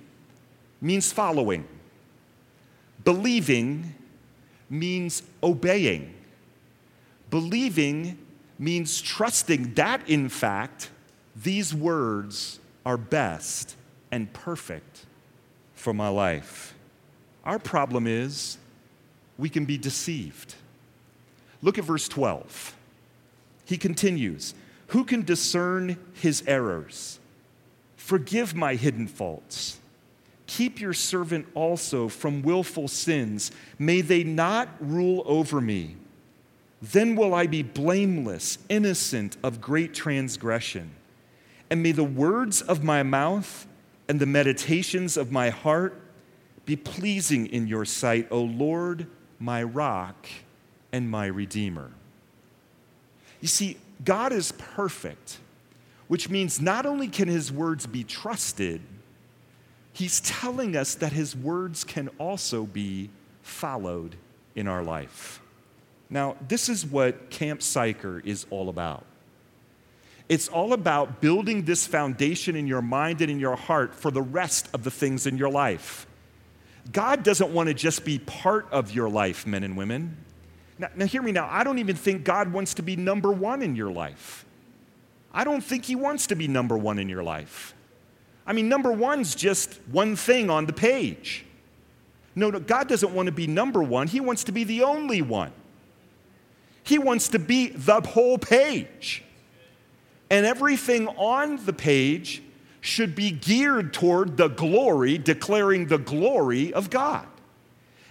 means 0.81 1.13
following, 1.13 1.67
believing 3.05 3.95
means 4.71 5.23
obeying, 5.43 6.15
believing 7.29 8.19
means 8.59 9.03
trusting 9.03 9.75
that, 9.75 10.09
in 10.09 10.31
fact, 10.31 10.91
these 11.35 11.75
words 11.75 12.59
are 12.87 12.97
best 12.97 13.76
and 14.11 14.33
perfect 14.33 15.07
for 15.75 15.93
my 15.93 16.09
life. 16.09 16.75
Our 17.45 17.59
problem 17.59 18.07
is 18.07 18.59
we 19.39 19.49
can 19.49 19.65
be 19.65 19.79
deceived. 19.79 20.55
Look 21.63 21.79
at 21.79 21.85
verse 21.85 22.09
12. 22.09 22.75
He 23.65 23.77
continues 23.77 24.55
Who 24.89 25.05
can 25.05 25.23
discern 25.23 25.99
his 26.15 26.43
errors? 26.47 27.19
Forgive 27.97 28.55
my 28.55 28.75
hidden 28.75 29.09
faults. 29.09 29.81
Keep 30.47 30.81
your 30.81 30.93
servant 30.93 31.47
also 31.55 32.09
from 32.09 32.43
willful 32.43 32.89
sins. 32.89 33.51
May 33.79 34.01
they 34.01 34.23
not 34.23 34.69
rule 34.81 35.25
over 35.27 35.61
me. 35.61 35.97
Then 36.81 37.17
will 37.17 37.35
I 37.35 37.47
be 37.47 37.63
blameless, 37.63 38.59
innocent 38.69 39.37
of 39.43 39.61
great 39.61 39.93
transgression. 39.93 40.93
And 41.69 41.83
may 41.83 41.93
the 41.93 42.05
words 42.05 42.63
of 42.63 42.85
my 42.85 43.03
mouth 43.03 43.67
and 44.09 44.21
the 44.21 44.27
meditations 44.27 45.17
of 45.17 45.33
my 45.33 45.51
heart 45.51 46.01
be 46.65 46.77
pleasing 46.77 47.47
in 47.47 47.67
your 47.67 47.85
sight, 47.85 48.29
O 48.31 48.41
Lord, 48.43 49.07
my 49.39 49.63
rock 49.63 50.27
and 50.93 51.11
my 51.11 51.27
redeemer. 51.27 51.91
You 53.41 53.49
see, 53.49 53.77
God 54.05 54.33
is 54.33 54.53
perfect, 54.53 55.39
which 56.09 56.29
means 56.29 56.61
not 56.61 56.87
only 56.87 57.09
can 57.09 57.29
his 57.29 57.53
words 57.53 57.87
be 57.87 58.05
trusted, 58.05 58.81
he's 59.93 60.21
telling 60.21 60.77
us 60.77 60.95
that 60.97 61.13
his 61.13 61.37
words 61.37 61.85
can 61.85 62.09
also 62.19 62.65
be 62.65 63.11
followed 63.43 64.17
in 64.55 64.67
our 64.67 64.83
life. 64.83 65.41
Now, 66.11 66.37
this 66.49 66.69
is 66.69 66.87
what 66.87 67.31
Camp 67.31 67.63
Sychar 67.63 68.21
is 68.21 68.47
all 68.51 68.69
about. 68.69 69.05
It's 70.29 70.49
all 70.49 70.73
about 70.73 71.21
building 71.21 71.65
this 71.65 71.87
foundation 71.87 72.57
in 72.57 72.67
your 72.67 72.83
mind 72.83 73.21
and 73.21 73.31
in 73.31 73.39
your 73.39 73.57
heart 73.57 73.95
for 73.95 74.11
the 74.11 74.23
rest 74.23 74.69
of 74.75 74.83
the 74.83 74.91
things 74.91 75.27
in 75.27 75.39
your 75.39 75.51
life. 75.51 76.07
God 76.93 77.23
doesn't 77.23 77.53
want 77.53 77.69
to 77.69 77.75
just 77.75 78.05
be 78.05 78.19
part 78.19 78.67
of 78.71 78.93
your 78.93 79.09
life, 79.09 79.47
men 79.47 79.63
and 79.63 79.77
women. 79.77 80.17
Now, 80.79 80.89
now, 80.95 81.07
hear 81.07 81.23
me 81.23 81.33
now. 81.33 81.49
I 81.51 81.65
don't 81.65 81.79
even 81.79 81.97
think 81.97 82.25
God 82.25 82.53
wants 82.53 82.75
to 82.75 82.83
be 82.83 82.97
number 82.97 83.33
one 83.33 83.63
in 83.63 83.77
your 83.77 83.91
life. 83.91 84.45
I 85.33 85.45
don't 85.45 85.63
think 85.63 85.85
He 85.85 85.97
wants 85.97 86.27
to 86.29 86.35
be 86.35 86.49
number 86.49 86.77
one 86.77 86.99
in 86.99 87.09
your 87.09 87.23
life. 87.23 87.75
I 88.47 88.53
mean, 88.53 88.69
number 88.69 88.93
one's 88.93 89.35
just 89.35 89.75
one 89.91 90.17
thing 90.17 90.51
on 90.51 90.67
the 90.67 90.73
page. 90.73 91.45
No, 92.35 92.51
no, 92.51 92.61
God 92.61 92.89
doesn't 92.89 93.13
want 93.13 93.27
to 93.27 93.33
be 93.33 93.47
number 93.47 93.83
one, 93.83 94.09
He 94.09 94.21
wants 94.21 94.45
to 94.45 94.53
be 94.53 94.65
the 94.65 94.83
only 94.83 95.23
one. 95.23 95.53
He 96.83 96.99
wants 96.99 97.29
to 97.29 97.39
be 97.39 97.69
the 97.69 98.01
whole 98.01 98.39
page. 98.39 99.25
And 100.31 100.45
everything 100.45 101.09
on 101.09 101.65
the 101.65 101.73
page 101.73 102.43
should 102.81 103.15
be 103.15 103.31
geared 103.31 103.93
toward 103.93 104.37
the 104.37 104.49
glory, 104.49 105.19
declaring 105.19 105.87
the 105.87 105.99
glory 105.99 106.73
of 106.73 106.91
God. 106.91 107.27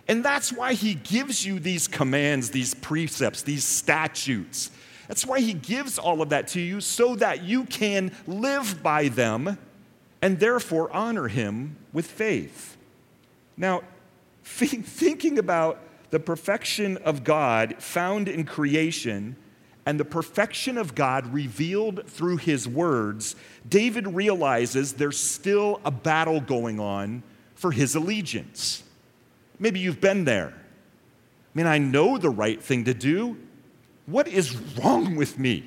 And 0.07 0.23
that's 0.23 0.53
why 0.53 0.73
he 0.73 0.93
gives 0.93 1.45
you 1.45 1.59
these 1.59 1.87
commands, 1.87 2.51
these 2.51 2.73
precepts, 2.73 3.41
these 3.41 3.63
statutes. 3.63 4.69
That's 5.07 5.25
why 5.25 5.39
he 5.39 5.53
gives 5.53 5.97
all 5.97 6.21
of 6.21 6.29
that 6.29 6.47
to 6.49 6.61
you 6.61 6.81
so 6.81 7.15
that 7.15 7.43
you 7.43 7.65
can 7.65 8.11
live 8.27 8.81
by 8.83 9.07
them 9.07 9.57
and 10.21 10.39
therefore 10.39 10.91
honor 10.91 11.27
him 11.27 11.77
with 11.93 12.05
faith. 12.05 12.77
Now, 13.57 13.83
thinking 14.43 15.39
about 15.39 15.79
the 16.11 16.19
perfection 16.19 16.97
of 16.97 17.23
God 17.23 17.75
found 17.79 18.27
in 18.27 18.45
creation 18.45 19.35
and 19.85 19.99
the 19.99 20.05
perfection 20.05 20.77
of 20.77 20.95
God 20.95 21.31
revealed 21.31 22.07
through 22.07 22.37
his 22.37 22.67
words, 22.67 23.35
David 23.67 24.07
realizes 24.07 24.93
there's 24.93 25.19
still 25.19 25.79
a 25.85 25.91
battle 25.91 26.41
going 26.41 26.79
on 26.79 27.21
for 27.53 27.71
his 27.71 27.95
allegiance. 27.95 28.83
Maybe 29.59 29.79
you've 29.79 30.01
been 30.01 30.25
there. 30.25 30.53
I 30.53 31.57
mean, 31.57 31.67
I 31.67 31.77
know 31.77 32.17
the 32.17 32.29
right 32.29 32.61
thing 32.61 32.85
to 32.85 32.93
do. 32.93 33.37
What 34.07 34.27
is 34.27 34.55
wrong 34.77 35.15
with 35.15 35.37
me? 35.37 35.63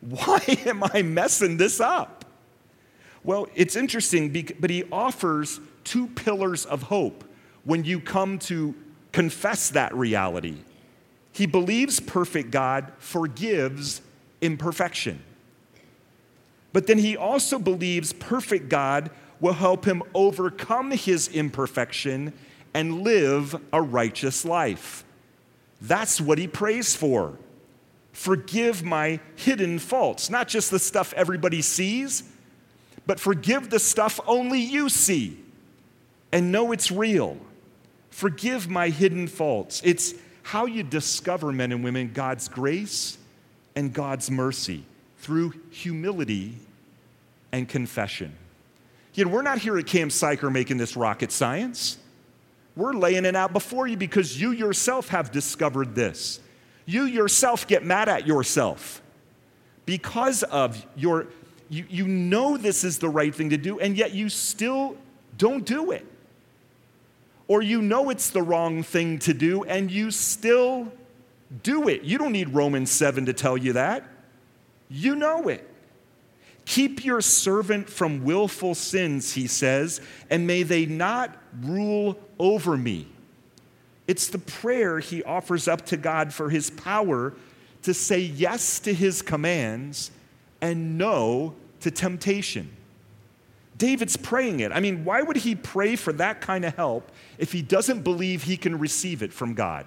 Why 0.00 0.40
am 0.66 0.82
I 0.82 1.02
messing 1.02 1.56
this 1.56 1.80
up? 1.80 2.24
Well, 3.24 3.46
it's 3.54 3.76
interesting, 3.76 4.32
but 4.58 4.68
he 4.68 4.84
offers 4.90 5.60
two 5.84 6.08
pillars 6.08 6.66
of 6.66 6.82
hope 6.82 7.24
when 7.64 7.84
you 7.84 8.00
come 8.00 8.38
to 8.40 8.74
confess 9.12 9.70
that 9.70 9.94
reality. 9.94 10.56
He 11.32 11.46
believes 11.46 11.98
perfect 11.98 12.50
God 12.50 12.92
forgives 12.98 14.02
imperfection. 14.40 15.22
But 16.72 16.86
then 16.86 16.98
he 16.98 17.16
also 17.16 17.58
believes 17.58 18.12
perfect 18.12 18.68
God 18.68 19.10
will 19.40 19.54
help 19.54 19.84
him 19.84 20.02
overcome 20.14 20.90
his 20.92 21.28
imperfection 21.28 22.32
and 22.74 23.02
live 23.02 23.56
a 23.72 23.82
righteous 23.82 24.44
life. 24.44 25.04
That's 25.80 26.20
what 26.20 26.38
he 26.38 26.46
prays 26.46 26.94
for. 26.94 27.38
Forgive 28.12 28.84
my 28.84 29.20
hidden 29.36 29.78
faults, 29.78 30.30
not 30.30 30.48
just 30.48 30.70
the 30.70 30.78
stuff 30.78 31.12
everybody 31.14 31.62
sees, 31.62 32.22
but 33.06 33.18
forgive 33.18 33.70
the 33.70 33.80
stuff 33.80 34.20
only 34.26 34.60
you 34.60 34.88
see 34.88 35.38
and 36.30 36.52
know 36.52 36.72
it's 36.72 36.90
real. 36.90 37.36
Forgive 38.10 38.68
my 38.68 38.90
hidden 38.90 39.26
faults. 39.26 39.82
It's 39.84 40.14
how 40.42 40.66
you 40.66 40.82
discover, 40.82 41.52
men 41.52 41.72
and 41.72 41.82
women, 41.84 42.12
God's 42.12 42.48
grace 42.48 43.18
and 43.76 43.92
God's 43.92 44.30
mercy 44.30 44.84
through 45.18 45.54
humility 45.70 46.56
and 47.52 47.68
confession. 47.68 48.36
Yet 49.14 49.26
we're 49.26 49.42
not 49.42 49.58
here 49.58 49.78
at 49.78 49.86
Camp 49.86 50.10
Sychar 50.10 50.50
making 50.50 50.78
this 50.78 50.96
rocket 50.96 51.30
science. 51.32 51.98
We're 52.74 52.94
laying 52.94 53.24
it 53.24 53.36
out 53.36 53.52
before 53.52 53.86
you 53.86 53.96
because 53.96 54.40
you 54.40 54.52
yourself 54.52 55.08
have 55.08 55.30
discovered 55.30 55.94
this. 55.94 56.40
You 56.86 57.04
yourself 57.04 57.66
get 57.66 57.84
mad 57.84 58.08
at 58.08 58.26
yourself 58.26 59.02
because 59.84 60.42
of 60.44 60.84
your, 60.96 61.26
you, 61.68 61.84
you 61.88 62.08
know 62.08 62.56
this 62.56 62.84
is 62.84 62.98
the 62.98 63.08
right 63.08 63.34
thing 63.34 63.50
to 63.50 63.56
do, 63.56 63.78
and 63.78 63.96
yet 63.96 64.12
you 64.12 64.28
still 64.28 64.96
don't 65.36 65.64
do 65.64 65.92
it 65.92 66.06
or 67.48 67.62
you 67.62 67.82
know 67.82 68.10
it's 68.10 68.30
the 68.30 68.42
wrong 68.42 68.82
thing 68.82 69.18
to 69.20 69.34
do 69.34 69.64
and 69.64 69.90
you 69.90 70.10
still 70.10 70.92
do 71.62 71.88
it. 71.88 72.02
You 72.02 72.18
don't 72.18 72.32
need 72.32 72.50
Romans 72.50 72.90
7 72.90 73.26
to 73.26 73.32
tell 73.32 73.56
you 73.56 73.74
that. 73.74 74.04
You 74.88 75.14
know 75.16 75.48
it. 75.48 75.68
Keep 76.64 77.04
your 77.04 77.20
servant 77.20 77.88
from 77.88 78.24
willful 78.24 78.74
sins, 78.74 79.32
he 79.32 79.46
says, 79.46 80.00
and 80.30 80.46
may 80.46 80.62
they 80.62 80.86
not 80.86 81.36
rule 81.60 82.18
over 82.38 82.76
me. 82.76 83.08
It's 84.06 84.28
the 84.28 84.38
prayer 84.38 85.00
he 85.00 85.22
offers 85.24 85.66
up 85.66 85.86
to 85.86 85.96
God 85.96 86.32
for 86.32 86.50
his 86.50 86.70
power 86.70 87.34
to 87.82 87.92
say 87.92 88.20
yes 88.20 88.78
to 88.80 88.94
his 88.94 89.22
commands 89.22 90.10
and 90.60 90.96
no 90.96 91.54
to 91.80 91.90
temptation. 91.90 92.70
David's 93.76 94.16
praying 94.16 94.60
it. 94.60 94.72
I 94.72 94.80
mean, 94.80 95.04
why 95.04 95.22
would 95.22 95.36
he 95.36 95.54
pray 95.54 95.96
for 95.96 96.12
that 96.14 96.40
kind 96.40 96.64
of 96.64 96.76
help 96.76 97.10
if 97.38 97.52
he 97.52 97.62
doesn't 97.62 98.02
believe 98.02 98.44
he 98.44 98.56
can 98.56 98.78
receive 98.78 99.22
it 99.22 99.32
from 99.32 99.54
God? 99.54 99.86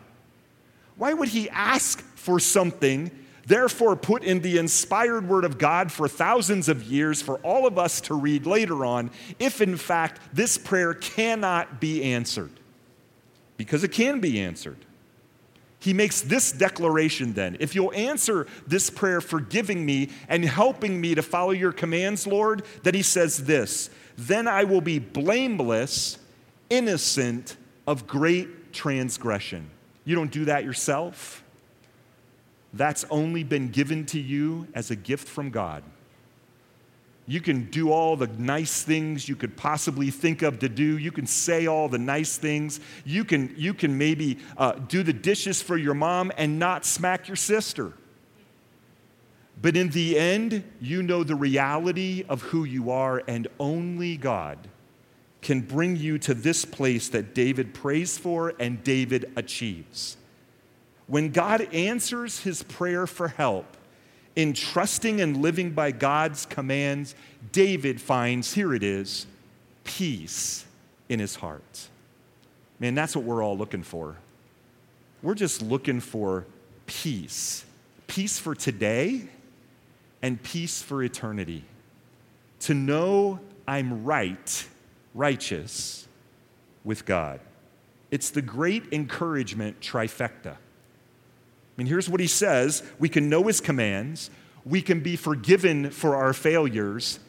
Why 0.98 1.13
would 1.13 1.30
he 1.30 1.50
ask 1.50 2.02
for 2.15 2.39
something, 2.39 3.12
therefore 3.45 3.95
put 3.95 4.24
in 4.24 4.41
the 4.41 4.58
inspired 4.58 5.28
word 5.28 5.45
of 5.45 5.58
God 5.58 5.91
for 5.91 6.08
thousands 6.08 6.67
of 6.67 6.84
years 6.84 7.21
for 7.21 7.38
all 7.38 7.67
of 7.67 7.78
us 7.78 8.02
to 8.02 8.15
read 8.15 8.45
later 8.45 8.86
on, 8.86 9.12
if 9.39 9.62
in 9.62 9.78
fact 9.78 10.19
this 10.34 10.58
prayer 10.58 10.93
cannot 10.93 11.80
be 11.80 12.04
answered? 12.04 12.52
Because 13.58 13.84
it 13.84 13.91
can 13.91 14.19
be 14.19 14.39
answered. 14.39 14.78
He 15.86 15.93
makes 15.93 16.21
this 16.21 16.52
declaration 16.52 17.34
then 17.34 17.58
If 17.60 17.76
you'll 17.76 17.93
answer 17.93 18.48
this 18.65 18.89
prayer, 18.89 19.21
forgiving 19.21 19.86
me 19.86 20.10
and 20.28 20.43
helping 20.43 21.00
me 21.00 21.13
to 21.13 21.21
follow 21.21 21.52
your 21.52 21.71
commands, 21.71 22.26
Lord, 22.26 22.63
then 22.82 22.95
he 22.95 23.04
says 23.04 23.45
this 23.45 23.91
Then 24.17 24.48
I 24.48 24.63
will 24.63 24.82
be 24.82 24.98
blameless, 24.98 26.17
innocent 26.71 27.56
of 27.86 28.08
great 28.08 28.74
transgression. 28.74 29.69
You 30.06 30.15
don't 30.15 30.32
do 30.32 30.45
that 30.45 30.63
yourself. 30.63 31.43
That's 32.74 33.06
only 33.12 33.43
been 33.43 33.69
given 33.69 34.08
to 34.08 34.19
you 34.19 34.67
as 34.74 34.89
a 34.89 34.95
gift 34.95 35.28
from 35.28 35.52
God. 35.52 35.84
You 37.27 37.41
can 37.41 37.71
do 37.71 37.91
all 37.91 38.15
the 38.15 38.27
nice 38.27 38.83
things 38.83 39.27
you 39.27 39.35
could 39.35 39.57
possibly 39.57 40.11
think 40.11 40.43
of 40.43 40.59
to 40.59 40.69
do. 40.69 40.97
You 40.97 41.11
can 41.11 41.25
say 41.25 41.65
all 41.65 41.89
the 41.89 41.97
nice 41.97 42.38
things. 42.38 42.79
You 43.03 43.25
can, 43.25 43.53
you 43.57 43.73
can 43.73 43.97
maybe 43.97 44.38
uh, 44.57 44.73
do 44.73 45.01
the 45.01 45.13
dishes 45.13 45.61
for 45.61 45.75
your 45.75 45.95
mom 45.95 46.31
and 46.38 46.59
not 46.59 46.85
smack 46.85 47.27
your 47.27 47.35
sister. 47.35 47.93
But 49.59 49.75
in 49.75 49.89
the 49.89 50.19
end, 50.19 50.63
you 50.79 51.01
know 51.01 51.23
the 51.23 51.35
reality 51.35 52.25
of 52.29 52.41
who 52.43 52.63
you 52.65 52.91
are, 52.91 53.23
and 53.27 53.47
only 53.59 54.17
God 54.17 54.59
can 55.41 55.61
bring 55.61 55.95
you 55.95 56.17
to 56.19 56.33
this 56.33 56.65
place 56.65 57.09
that 57.09 57.33
David 57.33 57.73
prays 57.73 58.17
for 58.17 58.53
and 58.59 58.83
David 58.83 59.31
achieves. 59.35 60.17
When 61.07 61.29
God 61.29 61.61
answers 61.73 62.39
his 62.39 62.63
prayer 62.63 63.07
for 63.07 63.27
help, 63.29 63.74
in 64.36 64.54
trusting 64.54 65.21
and 65.21 65.38
living 65.38 65.71
by 65.71 65.91
God's 65.91 66.45
commands, 66.45 67.15
David 67.52 68.02
finds, 68.02 68.54
here 68.54 68.74
it 68.74 68.84
is, 68.84 69.28
peace 69.84 70.65
in 71.10 71.19
his 71.19 71.36
heart. 71.36 71.88
Man, 72.80 72.95
that's 72.95 73.15
what 73.15 73.26
we're 73.26 73.43
all 73.43 73.58
looking 73.58 73.84
for. 73.84 74.17
We're 75.21 75.36
just 75.36 75.62
looking 75.62 76.00
for 76.00 76.45
peace 76.86 77.65
peace 78.08 78.39
for 78.39 78.56
today 78.56 79.28
and 80.21 80.41
peace 80.41 80.82
for 80.82 81.04
eternity. 81.04 81.63
To 82.62 82.74
know 82.74 83.39
I'm 83.67 84.04
right, 84.04 84.67
righteous 85.13 86.08
with 86.84 87.06
God. 87.06 87.39
It's 88.12 88.30
the 88.30 88.41
great 88.41 88.93
encouragement 88.93 89.82
trifecta. 89.82 90.58
I 91.75 91.81
mean, 91.81 91.88
here's 91.88 92.09
what 92.09 92.19
he 92.19 92.27
says 92.27 92.83
we 92.99 93.09
can 93.09 93.29
know 93.29 93.43
his 93.43 93.59
commands, 93.59 94.29
we 94.63 94.81
can 94.81 95.01
be 95.01 95.15
forgiven 95.15 95.89
for 95.89 96.15
our 96.15 96.33
failures, 96.33 97.19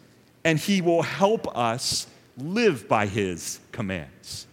and 0.44 0.58
he 0.58 0.80
will 0.80 1.02
help 1.02 1.56
us 1.56 2.06
live 2.38 2.88
by 2.88 3.06
his 3.06 3.58
commands. 3.72 4.46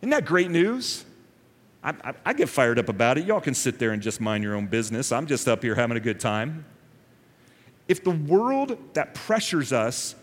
Isn't 0.00 0.10
that 0.10 0.24
great 0.24 0.50
news? 0.50 1.04
I, 1.82 1.90
I, 2.02 2.14
I, 2.26 2.32
get 2.32 2.48
fired 2.48 2.78
up 2.78 2.88
about 2.88 3.18
it. 3.18 3.26
Y'all 3.26 3.40
can 3.40 3.54
sit 3.54 3.78
there 3.78 3.92
and 3.92 4.02
just 4.02 4.20
mind 4.20 4.42
your 4.42 4.56
own 4.56 4.66
business. 4.66 5.12
I'm 5.12 5.26
just 5.26 5.46
up 5.46 5.62
here 5.62 5.74
having 5.74 5.96
a 5.96 6.00
good 6.00 6.18
time. 6.18 6.64
If 7.86 8.02
the 8.02 8.10
world 8.10 8.76
that 8.94 9.14
pressures 9.14 9.72
us 9.72 10.16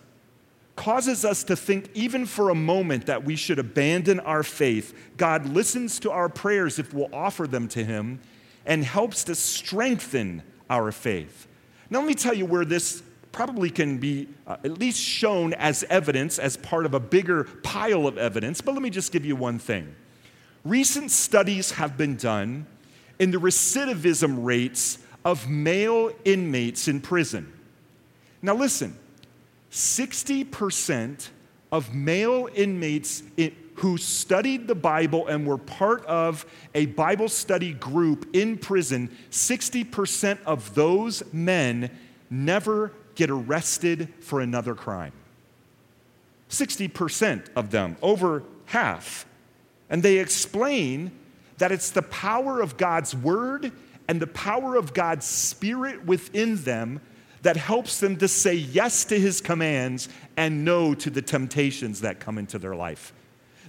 causes 0.76 1.24
us 1.24 1.44
to 1.46 1.56
think, 1.56 1.90
even 1.94 2.26
for 2.26 2.50
a 2.50 2.56
moment, 2.56 3.06
that 3.06 3.24
we 3.24 3.36
should 3.36 3.60
abandon 3.60 4.20
our 4.22 4.44
faith, 4.44 4.94
God 5.16 5.46
listens 5.46 6.00
to 6.00 6.12
our 6.12 6.28
prayers 6.28 6.80
if 6.80 6.94
we'll 6.94 7.14
offer 7.14 7.48
them 7.48 7.68
to 7.70 7.84
Him 7.84 8.20
and 8.66 8.84
helps 8.84 9.24
to 9.26 9.36
strengthen 9.36 10.44
our 10.70 10.92
faith. 10.92 11.48
Now, 11.90 12.00
let 12.00 12.08
me 12.08 12.16
tell 12.16 12.34
you 12.34 12.46
where 12.46 12.66
this 12.66 13.04
probably 13.32 13.70
can 13.70 13.98
be 13.98 14.28
uh, 14.48 14.58
at 14.64 14.78
least 14.78 15.00
shown 15.00 15.54
as 15.54 15.84
evidence, 15.90 16.40
as 16.40 16.56
part 16.58 16.86
of 16.86 16.94
a 16.94 17.00
bigger 17.00 17.46
pile 17.64 18.08
of 18.08 18.18
evidence, 18.18 18.62
but 18.62 18.74
let 18.74 18.82
me 18.82 18.90
just 18.90 19.12
give 19.12 19.26
you 19.26 19.36
one 19.36 19.60
thing. 19.60 19.96
Recent 20.64 21.12
studies 21.12 21.72
have 21.72 21.98
been 21.98 22.16
done 22.16 22.66
in 23.20 23.32
the 23.32 23.38
recidivism 23.38 24.46
rates 24.46 25.00
of 25.26 25.50
male 25.50 26.12
inmates 26.24 26.88
in 26.88 27.02
prison. 27.02 27.52
Now, 28.42 28.56
listen 28.56 28.98
60% 29.72 31.30
of 31.72 31.94
male 31.94 32.48
inmates 32.54 33.24
who 33.76 33.98
studied 33.98 34.68
the 34.68 34.76
Bible 34.76 35.28
and 35.28 35.46
were 35.46 35.58
part 35.58 36.06
of 36.06 36.46
a 36.76 36.86
Bible 36.88 37.30
study 37.30 37.74
group 37.74 38.30
in 38.34 38.58
prison, 38.58 39.10
60% 39.32 40.38
of 40.46 40.76
those 40.76 41.24
men 41.34 41.90
never 42.30 42.92
get 43.16 43.30
arrested 43.30 44.14
for 44.20 44.42
another 44.42 44.76
crime. 44.76 45.14
60% 46.50 47.48
of 47.56 47.72
them, 47.72 47.98
over 48.02 48.44
half. 48.66 49.26
And 49.90 50.04
they 50.04 50.20
explain 50.20 51.12
that 51.58 51.72
it's 51.72 51.92
the 51.92 52.02
power 52.02 52.62
of 52.62 52.78
God's 52.78 53.16
word 53.16 53.72
and 54.08 54.22
the 54.22 54.28
power 54.28 54.76
of 54.76 54.94
God's 54.94 55.26
spirit 55.26 56.06
within 56.06 56.58
them 56.64 57.02
that 57.42 57.58
helps 57.58 58.00
them 58.00 58.18
to 58.18 58.28
say 58.28 58.54
yes 58.54 59.06
to 59.06 59.20
his 59.20 59.42
commands 59.42 60.10
and 60.38 60.64
no 60.64 60.94
to 60.96 61.10
the 61.10 61.22
temptations 61.22 62.02
that 62.02 62.20
come 62.20 62.38
into 62.38 62.58
their 62.58 62.76
life. 62.76 63.14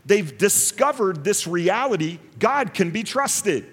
They've 0.07 0.37
discovered 0.37 1.25
this 1.25 1.47
reality 1.47 2.19
God 2.39 2.75
can 2.75 2.91
be 2.91 3.03
trusted, 3.03 3.67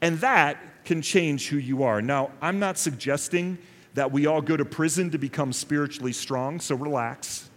and 0.00 0.18
that 0.18 0.84
can 0.84 1.02
change 1.02 1.48
who 1.48 1.56
you 1.56 1.82
are. 1.82 2.00
Now, 2.02 2.30
I'm 2.40 2.58
not 2.58 2.78
suggesting 2.78 3.58
that 3.94 4.12
we 4.12 4.26
all 4.26 4.42
go 4.42 4.56
to 4.56 4.64
prison 4.64 5.10
to 5.10 5.18
become 5.18 5.52
spiritually 5.52 6.12
strong, 6.12 6.60
so 6.60 6.74
relax. 6.74 7.48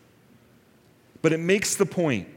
But 1.22 1.34
it 1.34 1.40
makes 1.40 1.76
the 1.76 1.86
point 1.86 2.28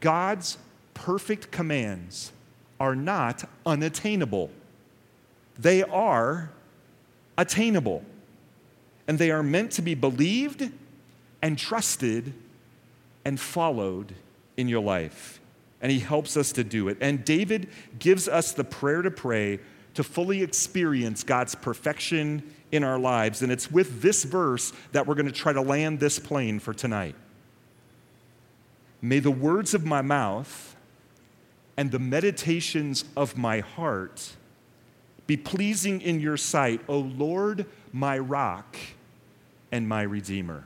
God's 0.00 0.58
perfect 0.94 1.50
commands 1.50 2.32
are 2.78 2.94
not 2.94 3.48
unattainable, 3.64 4.50
they 5.58 5.82
are 5.82 6.50
attainable. 7.36 8.04
And 9.08 9.18
they 9.18 9.32
are 9.32 9.42
meant 9.42 9.72
to 9.72 9.82
be 9.82 9.96
believed 9.96 10.70
and 11.42 11.58
trusted 11.58 12.32
and 13.24 13.40
followed 13.40 14.14
in 14.56 14.68
your 14.68 14.82
life. 14.82 15.40
And 15.80 15.90
he 15.90 16.00
helps 16.00 16.36
us 16.36 16.52
to 16.52 16.64
do 16.64 16.88
it. 16.88 16.98
And 17.00 17.24
David 17.24 17.68
gives 17.98 18.28
us 18.28 18.52
the 18.52 18.64
prayer 18.64 19.02
to 19.02 19.10
pray 19.10 19.60
to 19.94 20.04
fully 20.04 20.42
experience 20.42 21.24
God's 21.24 21.54
perfection 21.54 22.42
in 22.70 22.84
our 22.84 22.98
lives. 22.98 23.42
And 23.42 23.50
it's 23.50 23.70
with 23.70 24.02
this 24.02 24.24
verse 24.24 24.72
that 24.92 25.06
we're 25.06 25.14
going 25.14 25.26
to 25.26 25.32
try 25.32 25.52
to 25.52 25.62
land 25.62 26.00
this 26.00 26.18
plane 26.18 26.58
for 26.58 26.72
tonight. 26.72 27.14
May 29.02 29.18
the 29.18 29.30
words 29.30 29.74
of 29.74 29.84
my 29.84 30.02
mouth 30.02 30.76
and 31.76 31.90
the 31.90 31.98
meditations 31.98 33.04
of 33.16 33.36
my 33.36 33.60
heart 33.60 34.36
be 35.26 35.36
pleasing 35.36 36.00
in 36.00 36.20
your 36.20 36.36
sight, 36.36 36.80
O 36.88 36.98
Lord, 36.98 37.66
my 37.92 38.18
rock 38.18 38.76
and 39.72 39.88
my 39.88 40.02
Redeemer. 40.02 40.64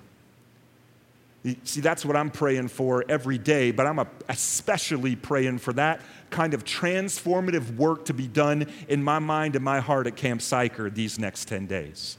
See, 1.65 1.83
that's 1.83 2.07
what 2.07 2.17
I'm 2.17 2.31
praying 2.31 2.69
for 2.69 3.05
every 3.07 3.37
day, 3.37 3.71
but 3.71 3.87
I'm 3.87 4.01
especially 4.31 5.15
praying 5.15 5.59
for 5.59 5.75
that 5.75 6.01
kind 6.31 6.55
of 6.55 6.65
transformative 6.65 7.77
work 7.77 8.07
to 8.07 8.15
be 8.15 8.27
done 8.27 8.67
in 8.89 9.05
my 9.05 9.19
mind 9.19 9.55
and 9.55 9.63
my 9.63 9.81
heart 9.81 10.07
at 10.07 10.17
Camp 10.17 10.41
Sychar 10.41 10.89
these 10.89 11.19
next 11.19 11.47
10 11.49 11.67
days. 11.67 12.17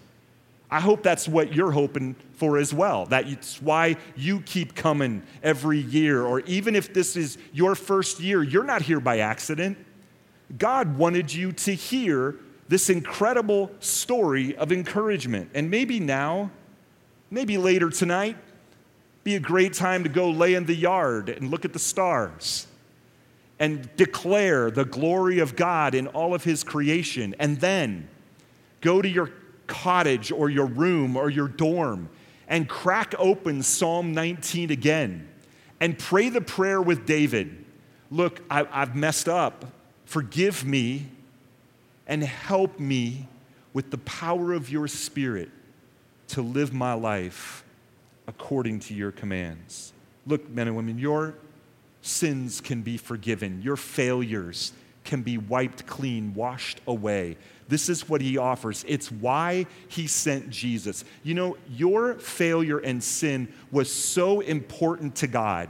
I 0.70 0.80
hope 0.80 1.02
that's 1.02 1.28
what 1.28 1.54
you're 1.54 1.72
hoping 1.72 2.16
for 2.34 2.58
as 2.58 2.72
well. 2.72 3.08
That's 3.08 3.62
why 3.62 3.98
you 4.16 4.42
keep 4.42 4.76
coming 4.76 5.24
every 5.42 5.80
year, 5.80 6.24
or 6.24 6.42
even 6.42 6.76
if 6.76 6.94
this 6.94 7.16
is 7.16 7.40
your 7.52 7.74
first 7.74 8.20
year, 8.20 8.44
you're 8.44 8.64
not 8.64 8.84
here 8.84 9.00
by 9.00 9.20
accident. 9.20 9.78
God 10.58 10.98
wanted 10.98 11.34
you 11.34 11.52
to 11.52 11.74
hear 11.74 12.36
this 12.68 12.90
incredible 12.92 13.72
story 13.80 14.56
of 14.58 14.72
encouragement. 14.72 15.50
And 15.56 15.72
maybe 15.72 16.00
now, 16.00 16.52
maybe 17.32 17.58
later 17.58 17.90
tonight, 17.90 18.38
be 19.26 19.36
a 19.36 19.40
great 19.40 19.74
time 19.74 20.04
to 20.04 20.10
go 20.10 20.30
lay 20.30 20.54
in 20.54 20.66
the 20.68 20.76
yard 20.76 21.30
and 21.30 21.50
look 21.50 21.66
at 21.66 21.74
the 21.74 21.80
stars 21.80 22.68
and 23.58 23.90
declare 23.98 24.70
the 24.70 24.86
glory 24.86 25.40
of 25.40 25.56
God 25.56 25.96
in 25.96 26.06
all 26.08 26.36
of 26.36 26.44
His 26.44 26.64
creation. 26.64 27.36
And 27.40 27.60
then 27.60 28.08
go 28.82 29.02
to 29.02 29.10
your 29.10 29.32
cottage 29.66 30.32
or 30.32 30.52
your 30.52 30.68
room 30.68 31.18
or 31.18 31.32
your 31.32 31.48
dorm 31.48 32.08
and 32.48 32.70
crack 32.70 33.16
open 33.18 33.64
Psalm 33.64 34.14
19 34.14 34.70
again 34.70 35.28
and 35.80 35.98
pray 35.98 36.30
the 36.30 36.42
prayer 36.42 36.82
with 36.82 37.06
David 37.06 37.66
Look, 38.12 38.42
I, 38.50 38.64
have 38.66 38.96
messed 38.96 39.28
up. 39.28 39.66
Forgive 40.06 40.64
me 40.64 41.08
and 42.06 42.24
help 42.24 42.80
me 42.80 43.28
with 43.74 43.90
the 43.90 43.98
power 43.98 44.54
of 44.54 44.70
your 44.70 44.88
Spirit 44.88 45.50
to 46.28 46.44
live 46.44 46.72
my 46.72 46.94
life 46.94 47.65
according 48.28 48.80
to 48.82 48.94
your 48.94 49.12
commands. 49.12 49.94
Look, 50.26 50.50
men 50.50 50.68
and 50.68 50.76
women, 50.76 50.98
your 50.98 51.36
sins 52.02 52.62
can 52.62 52.82
be 52.82 52.98
forgiven, 52.98 53.62
your 53.62 53.76
failures 53.76 54.74
can 55.04 55.22
be 55.22 55.38
wiped 55.38 55.86
clean, 55.86 56.34
washed 56.34 56.82
away. 56.88 57.38
This 57.68 57.90
is 57.90 58.10
what 58.10 58.22
he 58.22 58.38
offers. 58.38 58.84
It's 58.88 59.12
why 59.12 59.68
he 59.88 60.08
sent 60.08 60.50
Jesus. 60.50 61.06
You 61.24 61.36
know, 61.36 61.58
your 61.70 62.16
failure 62.16 62.80
and 62.80 63.04
sin 63.04 63.52
was 63.72 63.92
so 63.92 64.42
important 64.42 65.16
to 65.18 65.28
God 65.28 65.70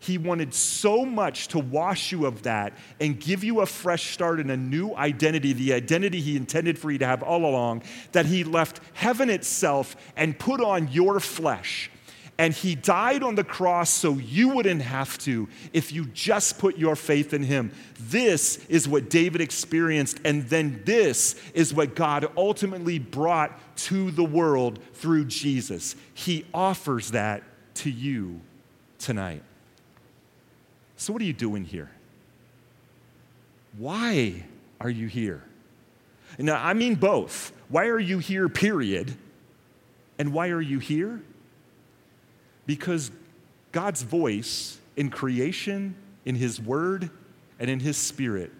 he 0.00 0.16
wanted 0.16 0.54
so 0.54 1.04
much 1.04 1.48
to 1.48 1.58
wash 1.58 2.12
you 2.12 2.26
of 2.26 2.42
that 2.42 2.72
and 3.00 3.18
give 3.18 3.42
you 3.42 3.60
a 3.60 3.66
fresh 3.66 4.12
start 4.12 4.38
and 4.38 4.50
a 4.50 4.56
new 4.56 4.94
identity, 4.94 5.52
the 5.52 5.72
identity 5.72 6.20
He 6.20 6.36
intended 6.36 6.78
for 6.78 6.90
you 6.90 6.98
to 6.98 7.06
have 7.06 7.22
all 7.22 7.44
along, 7.44 7.82
that 8.12 8.26
He 8.26 8.44
left 8.44 8.80
heaven 8.92 9.28
itself 9.28 9.96
and 10.16 10.38
put 10.38 10.60
on 10.60 10.88
your 10.88 11.18
flesh 11.18 11.90
And 12.40 12.54
he 12.54 12.76
died 12.76 13.24
on 13.24 13.34
the 13.34 13.42
cross 13.42 13.90
so 13.90 14.12
you 14.14 14.50
wouldn't 14.50 14.82
have 14.82 15.18
to 15.18 15.48
if 15.72 15.92
you 15.92 16.06
just 16.06 16.58
put 16.58 16.78
your 16.78 16.94
faith 16.94 17.34
in 17.34 17.42
him. 17.42 17.72
This 17.98 18.64
is 18.68 18.86
what 18.86 19.10
David 19.10 19.40
experienced. 19.40 20.20
And 20.24 20.48
then 20.48 20.82
this 20.84 21.34
is 21.52 21.74
what 21.74 21.96
God 21.96 22.30
ultimately 22.36 23.00
brought 23.00 23.58
to 23.78 24.12
the 24.12 24.24
world 24.24 24.78
through 24.94 25.24
Jesus. 25.24 25.96
He 26.14 26.46
offers 26.54 27.10
that 27.10 27.42
to 27.76 27.90
you 27.90 28.40
tonight. 29.00 29.42
So, 30.98 31.12
what 31.12 31.22
are 31.22 31.24
you 31.24 31.32
doing 31.32 31.64
here? 31.64 31.90
Why 33.78 34.44
are 34.80 34.90
you 34.90 35.06
here? 35.06 35.44
Now, 36.38 36.62
I 36.62 36.74
mean 36.74 36.96
both. 36.96 37.52
Why 37.68 37.86
are 37.86 38.00
you 38.00 38.18
here, 38.18 38.48
period? 38.48 39.14
And 40.18 40.32
why 40.32 40.48
are 40.48 40.60
you 40.60 40.80
here? 40.80 41.22
Because 42.66 43.12
God's 43.70 44.02
voice 44.02 44.78
in 44.96 45.08
creation, 45.08 45.94
in 46.24 46.34
His 46.34 46.60
Word, 46.60 47.10
and 47.60 47.70
in 47.70 47.78
His 47.78 47.96
Spirit 47.96 48.50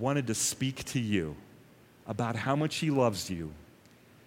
wanted 0.00 0.26
to 0.26 0.34
speak 0.34 0.84
to 0.86 0.98
you 0.98 1.36
about 2.08 2.34
how 2.34 2.56
much 2.56 2.76
He 2.76 2.90
loves 2.90 3.30
you 3.30 3.52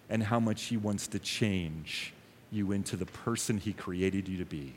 and 0.10 0.24
how 0.24 0.40
much 0.40 0.64
He 0.64 0.78
wants 0.78 1.06
to 1.08 1.20
change 1.20 2.14
you 2.50 2.72
into 2.72 2.96
the 2.96 3.06
person 3.06 3.58
He 3.58 3.74
created 3.74 4.30
you 4.30 4.38
to 4.38 4.46
be. 4.46 4.74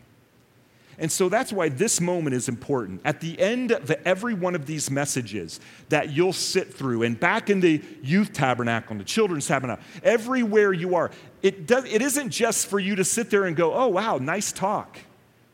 And 0.98 1.10
so 1.10 1.28
that's 1.28 1.52
why 1.52 1.68
this 1.68 2.00
moment 2.00 2.34
is 2.34 2.48
important. 2.48 3.00
At 3.04 3.20
the 3.20 3.38
end 3.40 3.72
of 3.72 3.90
every 4.04 4.34
one 4.34 4.54
of 4.54 4.66
these 4.66 4.90
messages 4.90 5.60
that 5.88 6.10
you'll 6.10 6.32
sit 6.32 6.72
through, 6.72 7.02
and 7.02 7.18
back 7.18 7.50
in 7.50 7.60
the 7.60 7.82
youth 8.02 8.32
tabernacle, 8.32 8.92
and 8.92 9.00
the 9.00 9.04
children's 9.04 9.46
tabernacle, 9.46 9.84
everywhere 10.02 10.72
you 10.72 10.94
are, 10.94 11.10
it, 11.42 11.66
does, 11.66 11.84
it 11.84 12.02
isn't 12.02 12.30
just 12.30 12.66
for 12.68 12.78
you 12.78 12.96
to 12.96 13.04
sit 13.04 13.30
there 13.30 13.44
and 13.44 13.56
go, 13.56 13.74
oh, 13.74 13.88
wow, 13.88 14.18
nice 14.18 14.52
talk. 14.52 14.98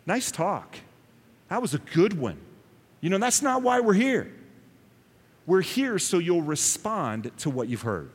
Nice 0.07 0.31
talk. 0.31 0.77
That 1.49 1.63
was 1.63 1.75
a 1.75 1.79
good 1.79 2.19
one. 2.19 2.39
You 3.01 3.11
know, 3.11 3.19
that's 3.19 3.43
not 3.43 3.63
why 3.63 3.81
we're 3.81 3.95
here. 3.95 4.33
We're 5.47 5.63
here 5.63 5.99
so 5.99 6.19
you'll 6.19 6.43
respond 6.43 7.33
to 7.39 7.51
what 7.51 7.69
you've 7.69 7.83
heard. 7.83 8.11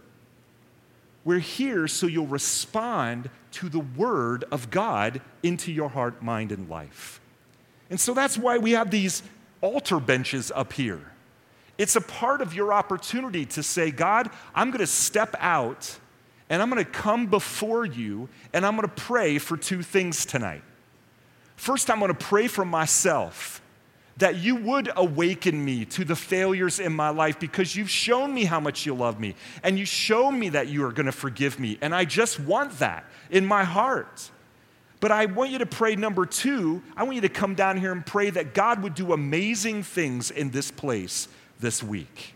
We're 1.25 1.39
here 1.39 1.87
so 1.87 2.05
you'll 2.07 2.27
respond 2.27 3.29
to 3.53 3.67
the 3.67 3.79
Word 3.79 4.45
of 4.51 4.69
God 4.69 5.21
into 5.43 5.71
your 5.71 5.89
heart, 5.89 6.21
mind, 6.21 6.51
and 6.51 6.69
life. 6.69 7.19
And 7.89 7.99
so 7.99 8.13
that's 8.13 8.37
why 8.37 8.59
we 8.59 8.71
have 8.71 8.91
these 8.91 9.23
altar 9.61 9.99
benches 9.99 10.51
up 10.53 10.71
here. 10.71 11.01
It's 11.77 11.95
a 11.95 12.01
part 12.01 12.41
of 12.41 12.53
your 12.53 12.71
opportunity 12.71 13.45
to 13.47 13.63
say, 13.63 13.91
God, 13.91 14.29
I'm 14.53 14.69
going 14.69 14.79
to 14.79 14.87
step 14.87 15.35
out 15.39 15.97
and 16.49 16.61
I'm 16.61 16.69
going 16.69 16.83
to 16.83 16.89
come 16.89 17.25
before 17.27 17.85
you 17.85 18.29
and 18.53 18.65
I'm 18.65 18.75
going 18.75 18.87
to 18.87 18.95
pray 18.95 19.39
for 19.39 19.57
two 19.57 19.81
things 19.81 20.25
tonight. 20.25 20.61
First, 21.55 21.89
I'm 21.89 21.99
going 21.99 22.13
to 22.13 22.17
pray 22.17 22.47
for 22.47 22.65
myself 22.65 23.61
that 24.17 24.37
you 24.37 24.55
would 24.55 24.89
awaken 24.95 25.63
me 25.63 25.83
to 25.85 26.05
the 26.05 26.15
failures 26.15 26.79
in 26.79 26.93
my 26.93 27.09
life 27.09 27.39
because 27.39 27.75
you've 27.75 27.89
shown 27.89 28.33
me 28.33 28.45
how 28.45 28.59
much 28.59 28.85
you 28.85 28.93
love 28.93 29.19
me 29.19 29.35
and 29.61 29.77
you 29.77 29.85
show 29.85 30.31
me 30.31 30.49
that 30.49 30.67
you 30.67 30.85
are 30.85 30.91
going 30.91 31.05
to 31.05 31.11
forgive 31.11 31.59
me. 31.59 31.77
And 31.81 31.93
I 31.93 32.05
just 32.05 32.39
want 32.39 32.79
that 32.79 33.05
in 33.29 33.45
my 33.45 33.63
heart. 33.63 34.31
But 35.01 35.11
I 35.11 35.25
want 35.25 35.51
you 35.51 35.59
to 35.59 35.65
pray 35.65 35.95
number 35.95 36.25
two, 36.25 36.81
I 36.95 37.03
want 37.03 37.15
you 37.15 37.21
to 37.21 37.29
come 37.29 37.55
down 37.55 37.77
here 37.77 37.91
and 37.91 38.05
pray 38.05 38.29
that 38.29 38.53
God 38.53 38.81
would 38.83 38.95
do 38.95 39.11
amazing 39.11 39.83
things 39.83 40.31
in 40.31 40.49
this 40.51 40.71
place 40.71 41.27
this 41.59 41.83
week. 41.83 42.33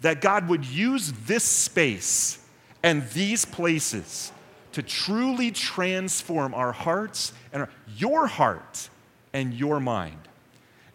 That 0.00 0.20
God 0.20 0.48
would 0.48 0.64
use 0.64 1.12
this 1.26 1.44
space 1.44 2.38
and 2.82 3.08
these 3.10 3.44
places 3.44 4.32
to 4.72 4.82
truly 4.82 5.50
transform 5.50 6.54
our 6.54 6.72
hearts 6.72 7.32
and 7.52 7.62
our, 7.62 7.68
your 7.96 8.26
heart 8.26 8.88
and 9.32 9.52
your 9.52 9.78
mind. 9.78 10.25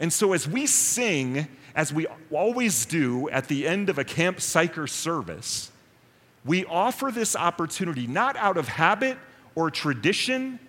And 0.01 0.11
so, 0.11 0.33
as 0.33 0.47
we 0.47 0.65
sing, 0.65 1.47
as 1.75 1.93
we 1.93 2.07
always 2.31 2.87
do 2.87 3.29
at 3.29 3.47
the 3.47 3.67
end 3.67 3.87
of 3.87 3.99
a 3.99 4.03
Camp 4.03 4.41
Sychar 4.41 4.87
service, 4.87 5.71
we 6.43 6.65
offer 6.65 7.11
this 7.11 7.35
opportunity 7.35 8.07
not 8.07 8.35
out 8.35 8.57
of 8.57 8.67
habit 8.67 9.19
or 9.53 9.69
tradition. 9.69 10.59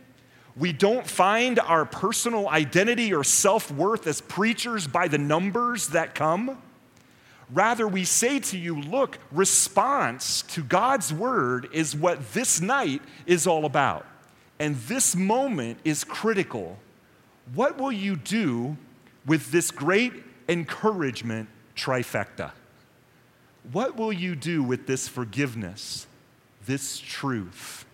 We 0.54 0.74
don't 0.74 1.06
find 1.06 1.58
our 1.60 1.86
personal 1.86 2.46
identity 2.46 3.14
or 3.14 3.24
self 3.24 3.70
worth 3.70 4.06
as 4.06 4.20
preachers 4.20 4.86
by 4.86 5.08
the 5.08 5.16
numbers 5.16 5.88
that 5.88 6.14
come. 6.14 6.60
Rather, 7.50 7.88
we 7.88 8.04
say 8.04 8.38
to 8.38 8.58
you, 8.58 8.82
look, 8.82 9.18
response 9.30 10.42
to 10.42 10.62
God's 10.62 11.10
word 11.10 11.70
is 11.72 11.96
what 11.96 12.34
this 12.34 12.60
night 12.60 13.00
is 13.24 13.46
all 13.46 13.64
about. 13.64 14.04
And 14.58 14.76
this 14.76 15.16
moment 15.16 15.78
is 15.84 16.04
critical. 16.04 16.78
What 17.54 17.78
will 17.78 17.92
you 17.92 18.16
do 18.16 18.76
with 19.26 19.50
this 19.50 19.70
great 19.70 20.12
encouragement 20.48 21.48
trifecta. 21.76 22.52
What 23.70 23.96
will 23.96 24.12
you 24.12 24.34
do 24.34 24.62
with 24.62 24.86
this 24.86 25.06
forgiveness, 25.08 26.06
this 26.66 26.98
truth, 26.98 27.84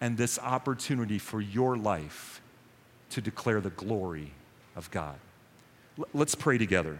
and 0.00 0.16
this 0.16 0.38
opportunity 0.38 1.18
for 1.18 1.40
your 1.40 1.76
life 1.76 2.40
to 3.10 3.20
declare 3.20 3.60
the 3.60 3.70
glory 3.70 4.32
of 4.74 4.90
God? 4.90 5.16
L- 5.98 6.06
let's 6.12 6.34
pray 6.34 6.58
together. 6.58 6.98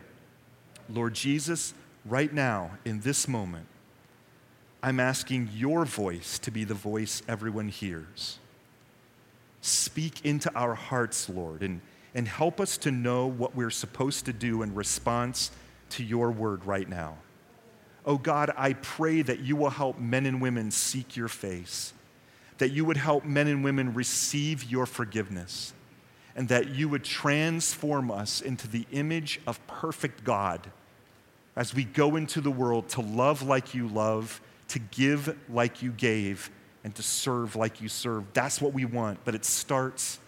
Lord 0.89 1.14
Jesus, 1.14 1.75
right 2.05 2.33
now, 2.33 2.79
in 2.85 3.01
this 3.01 3.27
moment, 3.27 3.66
I'm 4.83 5.01
asking 5.01 5.51
your 5.55 5.85
voice 5.85 6.39
to 6.41 6.51
be 6.51 6.62
the 6.64 6.75
voice 6.75 7.22
everyone 7.27 7.68
hears. 7.68 8.39
Speak 9.62 10.25
into 10.25 10.55
our 10.55 10.75
hearts, 10.75 11.29
Lord, 11.29 11.62
and 11.62 11.81
and 12.15 12.29
help 12.29 12.61
us 12.61 12.79
to 12.79 12.91
know 12.91 13.27
what 13.27 13.57
we're 13.57 13.71
supposed 13.71 14.27
to 14.27 14.33
do 14.33 14.62
in 14.62 14.75
response 14.75 15.51
to 15.91 16.05
your 16.05 16.31
word 16.31 16.65
right 16.65 16.89
now. 16.89 17.17
Oh 18.07 18.19
God, 18.19 18.53
I 18.57 18.75
pray 18.75 19.23
that 19.23 19.41
you 19.41 19.57
will 19.57 19.71
help 19.71 19.99
men 19.99 20.27
and 20.27 20.41
women 20.41 20.71
seek 20.71 21.17
your 21.17 21.29
face, 21.29 21.93
that 22.59 22.71
you 22.71 22.85
would 22.85 22.97
help 22.97 23.25
men 23.25 23.49
and 23.49 23.65
women 23.65 23.95
receive 23.95 24.65
your 24.65 24.87
forgiveness, 24.87 25.73
and 26.37 26.49
that 26.49 26.69
you 26.69 26.89
would 26.89 27.05
transform 27.05 28.11
us 28.11 28.41
into 28.41 28.69
the 28.69 28.87
image 28.93 29.41
of 29.47 29.65
perfect 29.67 30.23
God 30.25 30.71
as 31.57 31.75
we 31.75 31.85
go 31.85 32.17
into 32.17 32.41
the 32.41 32.51
world 32.51 32.89
to 32.91 33.01
love 33.01 33.43
like 33.43 33.75
you 33.75 33.89
love, 33.89 34.41
to 34.69 34.79
give 34.79 35.37
like 35.49 35.83
you 35.83 35.93
gave, 35.93 36.51
and 36.83 36.95
to 36.95 37.03
serve 37.03 37.57
like 37.57 37.81
you 37.81 37.89
serve. 37.89 38.25
That's 38.35 38.61
what 38.61 38.73
we 38.73 38.85
want, 38.85 39.21
but 39.25 39.35
it 39.35 39.45
starts 39.45 40.19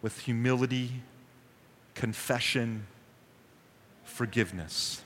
with 0.00 0.18
humility 0.20 1.02
confession, 1.94 2.86
forgiveness. 4.04 5.02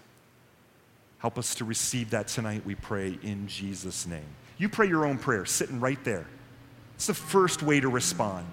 Help 1.19 1.39
us 1.39 1.55
to 1.57 1.65
receive 1.65 2.11
that 2.11 2.29
tonight, 2.29 2.65
we 2.65 2.75
pray, 2.75 3.19
in 3.23 3.49
Jesus' 3.49 4.07
name. 4.07 4.27
You 4.59 4.69
pray 4.69 4.89
your 4.89 5.07
own 5.07 5.19
prayer, 5.19 5.45
sitting 5.45 5.81
right 5.81 6.03
there. 6.05 6.27
It's 6.95 7.07
the 7.07 7.15
first 7.15 7.63
way 7.63 7.81
to 7.81 7.89
respond. 7.89 8.47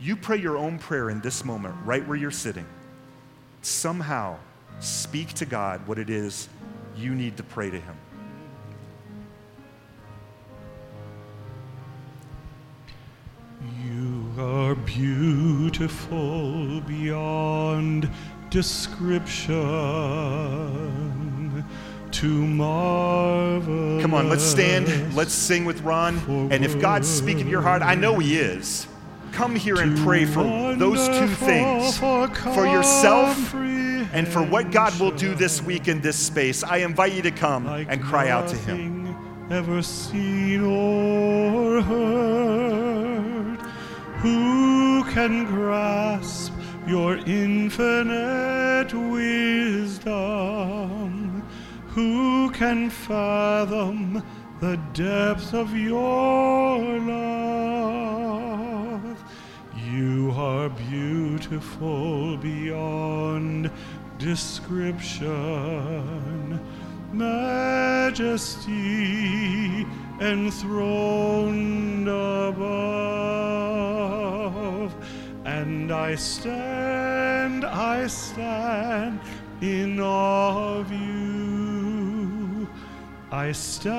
You 0.00 0.16
pray 0.16 0.38
your 0.38 0.56
own 0.56 0.78
prayer 0.78 1.10
in 1.10 1.20
this 1.20 1.44
moment, 1.44 1.74
right 1.84 2.06
where 2.06 2.16
you're 2.16 2.30
sitting. 2.30 2.66
Somehow, 3.62 4.36
speak 4.80 5.34
to 5.34 5.46
God 5.46 5.86
what 5.86 5.98
it 5.98 6.10
is 6.10 6.48
you 6.96 7.14
need 7.14 7.36
to 7.36 7.42
pray 7.42 7.70
to 7.70 7.80
Him. 7.80 7.96
Are 14.38 14.74
beautiful 14.74 16.80
beyond 16.82 18.10
description. 18.50 19.54
To 22.10 22.28
marvel. 22.28 24.00
Come 24.00 24.14
on, 24.14 24.28
let's 24.28 24.44
stand. 24.44 25.16
Let's 25.16 25.32
sing 25.32 25.64
with 25.64 25.80
Ron. 25.80 26.18
And 26.52 26.64
if 26.64 26.80
God's 26.80 27.08
speaking 27.08 27.46
to 27.46 27.50
your 27.50 27.62
heart, 27.62 27.82
I 27.82 27.96
know 27.96 28.20
He 28.20 28.38
is. 28.38 28.86
Come 29.32 29.56
here 29.56 29.80
and 29.80 29.98
pray 29.98 30.24
for 30.24 30.44
those 30.76 31.08
two 31.08 31.26
things 31.26 31.98
for 31.98 32.66
yourself 32.66 33.52
and 33.54 34.28
for 34.28 34.44
what 34.44 34.70
God 34.70 34.96
will 35.00 35.10
do 35.10 35.34
this 35.34 35.60
week 35.60 35.88
in 35.88 36.00
this 36.00 36.16
space. 36.16 36.62
I 36.62 36.76
invite 36.78 37.14
you 37.14 37.22
to 37.22 37.32
come 37.32 37.66
and 37.66 38.00
cry 38.00 38.28
out 38.28 38.46
to 38.48 38.56
Him. 38.56 39.16
Ever 39.50 39.82
seen 39.82 40.62
or 40.62 41.82
heard? 41.82 42.53
Who 44.24 45.04
can 45.12 45.44
grasp 45.44 46.54
your 46.86 47.16
infinite 47.26 48.94
wisdom? 48.94 50.12
Who 51.88 52.50
can 52.52 52.88
fathom 52.88 54.22
the 54.60 54.78
depth 54.94 55.52
of 55.52 55.76
your 55.76 56.98
love? 57.00 58.14
You 59.92 60.32
are 60.34 60.70
beautiful 60.70 62.38
beyond 62.38 63.70
description, 64.16 65.28
majesty 67.12 68.74
enthroned 70.20 72.08
above. 72.08 72.64
And 75.44 75.92
I 75.92 76.14
stand, 76.14 77.64
I 77.64 78.06
stand 78.06 79.20
in 79.60 80.00
awe 80.00 80.78
of 80.78 80.90
you. 80.92 82.68
I 83.30 83.52
stand, 83.52 83.94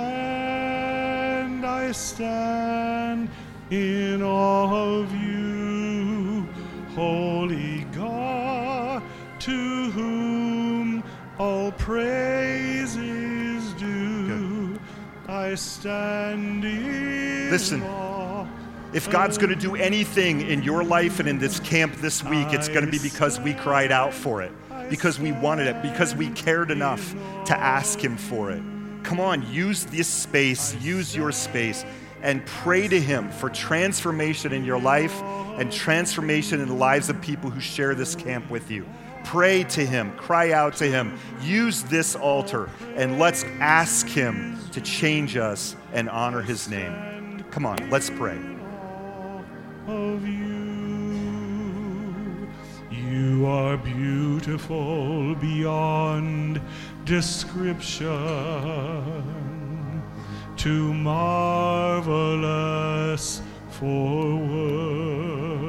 I 1.65 1.91
stand 1.91 3.29
in 3.69 4.21
awe 4.21 5.01
of 5.01 5.13
you, 5.13 6.47
Holy 6.95 7.85
God, 7.91 9.03
to 9.39 9.89
whom 9.91 11.03
all 11.37 11.71
praise. 11.73 12.84
I 15.45 15.53
stand 15.53 16.63
Listen. 17.51 17.83
If 18.93 19.11
God's 19.11 19.37
going 19.37 19.51
to 19.51 19.55
do 19.55 19.75
anything 19.75 20.41
in 20.41 20.63
your 20.63 20.83
life 20.83 21.19
and 21.19 21.29
in 21.29 21.37
this 21.37 21.59
camp 21.59 21.97
this 21.97 22.23
week, 22.23 22.47
it's 22.49 22.67
going 22.67 22.83
to 22.83 22.91
be 22.91 22.97
because 22.97 23.39
we 23.39 23.53
cried 23.53 23.91
out 23.91 24.11
for 24.11 24.41
it, 24.41 24.51
because 24.89 25.19
we 25.19 25.33
wanted 25.33 25.67
it, 25.67 25.83
because 25.83 26.15
we 26.15 26.29
cared 26.31 26.71
enough 26.71 27.13
to 27.45 27.55
ask 27.55 27.99
Him 27.99 28.17
for 28.17 28.49
it. 28.49 28.63
Come 29.03 29.19
on, 29.19 29.47
use 29.51 29.85
this 29.85 30.07
space, 30.07 30.73
use 30.81 31.15
your 31.15 31.31
space, 31.31 31.85
and 32.23 32.43
pray 32.47 32.87
to 32.87 32.99
Him 32.99 33.29
for 33.29 33.51
transformation 33.51 34.51
in 34.51 34.65
your 34.65 34.79
life 34.79 35.21
and 35.59 35.71
transformation 35.71 36.59
in 36.59 36.67
the 36.67 36.73
lives 36.73 37.07
of 37.09 37.21
people 37.21 37.51
who 37.51 37.61
share 37.61 37.93
this 37.93 38.15
camp 38.15 38.49
with 38.49 38.71
you. 38.71 38.83
Pray 39.25 39.63
to 39.65 39.85
Him, 39.85 40.15
cry 40.15 40.51
out 40.53 40.75
to 40.77 40.85
Him, 40.85 41.17
use 41.41 41.83
this 41.83 42.15
altar, 42.15 42.69
and 42.95 43.19
let's 43.19 43.43
ask 43.59 44.07
Him 44.07 44.57
to 44.71 44.79
change 44.79 45.35
us 45.35 45.75
and 45.91 46.09
honor 46.09 46.41
His 46.41 46.69
name. 46.69 47.43
Come 47.51 47.65
on, 47.65 47.89
let's 47.89 48.09
pray. 48.09 48.39
You 52.91 53.45
are 53.47 53.77
beautiful 53.77 55.35
beyond 55.35 56.61
description, 57.03 58.07
too 60.55 60.93
marvelous 60.93 62.21
for 63.69 64.35
words, 64.37 65.64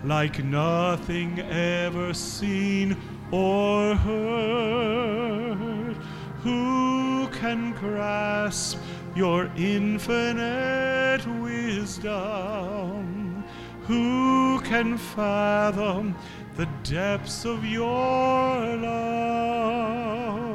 like 0.02 0.42
nothing 0.42 1.38
ever 1.38 2.12
seen 2.12 2.96
or 3.30 3.94
heard. 3.94 5.94
Who 6.42 7.28
can 7.28 7.70
grasp 7.74 8.78
your 9.14 9.48
infinite 9.56 11.24
wisdom? 11.40 13.44
Who 13.82 14.60
can 14.62 14.98
fathom 14.98 16.16
the 16.56 16.66
depths 16.82 17.44
of 17.44 17.64
your 17.64 18.76
love? 18.76 20.47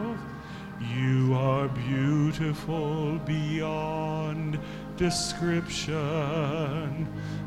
You 1.03 1.35
are 1.35 1.67
beautiful 1.67 3.19
beyond 3.25 4.57
description, 4.95 5.97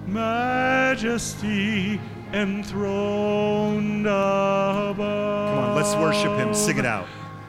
majesty 0.07 1.99
enthroned 2.35 4.07
above. 4.07 4.97
Come 4.99 5.59
on, 5.59 5.75
let's 5.75 5.95
worship 5.95 6.33
Him. 6.39 6.53
Sing 6.53 6.77
it 6.77 6.85
out. 6.85 7.07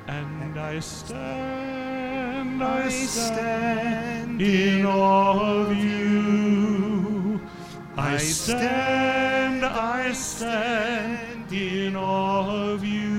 And 0.08 0.58
I 0.58 0.80
stand, 0.80 2.64
I 2.64 2.88
stand 2.88 4.42
in 4.42 4.86
awe 4.86 5.42
of 5.42 5.76
you. 5.76 7.42
I 7.98 8.16
stand, 8.18 9.66
I 9.66 10.14
stand 10.14 11.52
in 11.52 11.98
awe 11.98 12.72
of 12.72 12.86
you. 12.86 13.17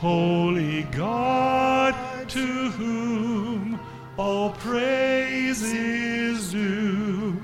Holy 0.00 0.84
God, 0.84 1.94
to 2.30 2.70
whom 2.70 3.78
all 4.16 4.52
praise 4.52 5.62
is 5.62 6.52
due. 6.52 7.38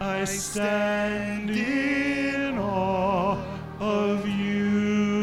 I 0.00 0.24
stand 0.24 1.50
in 1.50 2.56
awe 2.56 3.36
of 3.78 4.26
you. 4.26 5.20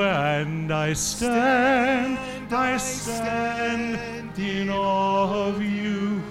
And 0.00 0.72
I 0.72 0.94
stand, 0.94 2.18
I 2.50 2.78
stand 2.78 4.38
in 4.38 4.70
awe 4.70 5.48
of 5.48 5.62
you. 5.62 6.22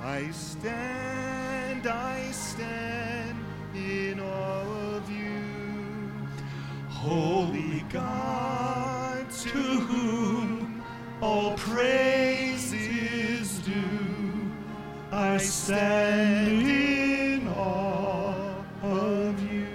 I 0.00 0.30
stand, 0.30 0.93
Holy 7.04 7.84
God, 7.90 9.30
to 9.30 9.58
whom 9.58 10.82
all 11.20 11.54
praise 11.54 12.72
is 12.72 13.58
due, 13.58 14.50
I 15.12 15.36
stand 15.36 16.62
in 16.62 17.46
awe 17.48 18.54
of 18.82 19.52
you. 19.52 19.66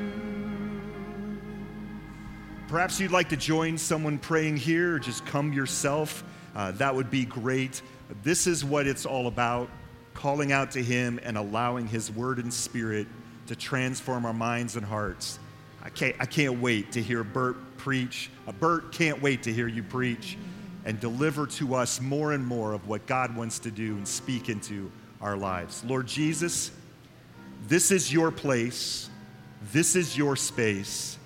Perhaps 2.68 3.00
you'd 3.00 3.12
like 3.12 3.30
to 3.30 3.38
join 3.38 3.78
someone 3.78 4.18
praying 4.18 4.58
here 4.58 4.96
or 4.96 5.00
just 5.00 5.24
come 5.28 5.54
yourself. 5.54 6.24
Uh, 6.56 6.72
that 6.72 6.96
would 6.96 7.12
be 7.12 7.26
great. 7.26 7.84
This 8.24 8.48
is 8.48 8.66
what 8.66 8.88
it's 8.88 9.06
all 9.06 9.28
about 9.28 9.70
calling 10.16 10.52
out 10.52 10.72
to 10.72 10.84
Him 10.84 11.20
and 11.22 11.38
allowing 11.38 11.86
His 11.86 12.10
Word 12.12 12.40
and 12.40 12.52
Spirit 12.52 13.06
to 13.46 13.56
transform 13.56 14.26
our 14.26 14.34
minds 14.34 14.76
and 14.76 14.86
hearts. 14.86 15.38
I 15.84 15.90
can't, 15.90 16.16
I 16.20 16.26
can't 16.26 16.60
wait 16.60 16.92
to 16.94 17.02
hear 17.02 17.24
Bert 17.24 17.78
preach. 17.78 18.30
Uh, 18.48 18.52
Bert 18.52 18.92
can't 18.92 19.22
wait 19.22 19.44
to 19.44 19.54
hear 19.54 19.68
you 19.68 19.84
preach 19.84 20.38
and 20.86 21.00
deliver 21.00 21.46
to 21.48 21.76
us 21.76 22.02
more 22.02 22.34
and 22.34 22.46
more 22.46 22.74
of 22.74 22.88
what 22.88 23.06
God 23.06 23.36
wants 23.36 23.60
to 23.60 23.72
do 23.72 23.96
and 23.96 24.08
speak 24.08 24.50
into 24.50 24.92
our 25.22 25.38
lives. 25.38 25.84
Lord 25.84 26.08
Jesus, 26.08 26.72
this 27.68 27.92
is 27.92 28.12
your 28.12 28.32
place, 28.32 29.10
this 29.72 29.96
is 29.96 30.18
your 30.18 30.36
space 30.36 31.18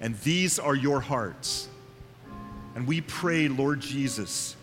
and 0.00 0.18
these 0.20 0.58
are 0.58 0.74
your 0.74 1.00
hearts. 1.00 1.68
And 2.74 2.86
we 2.86 3.02
pray, 3.02 3.48
Lord 3.48 3.80
Jesus, 3.80 4.56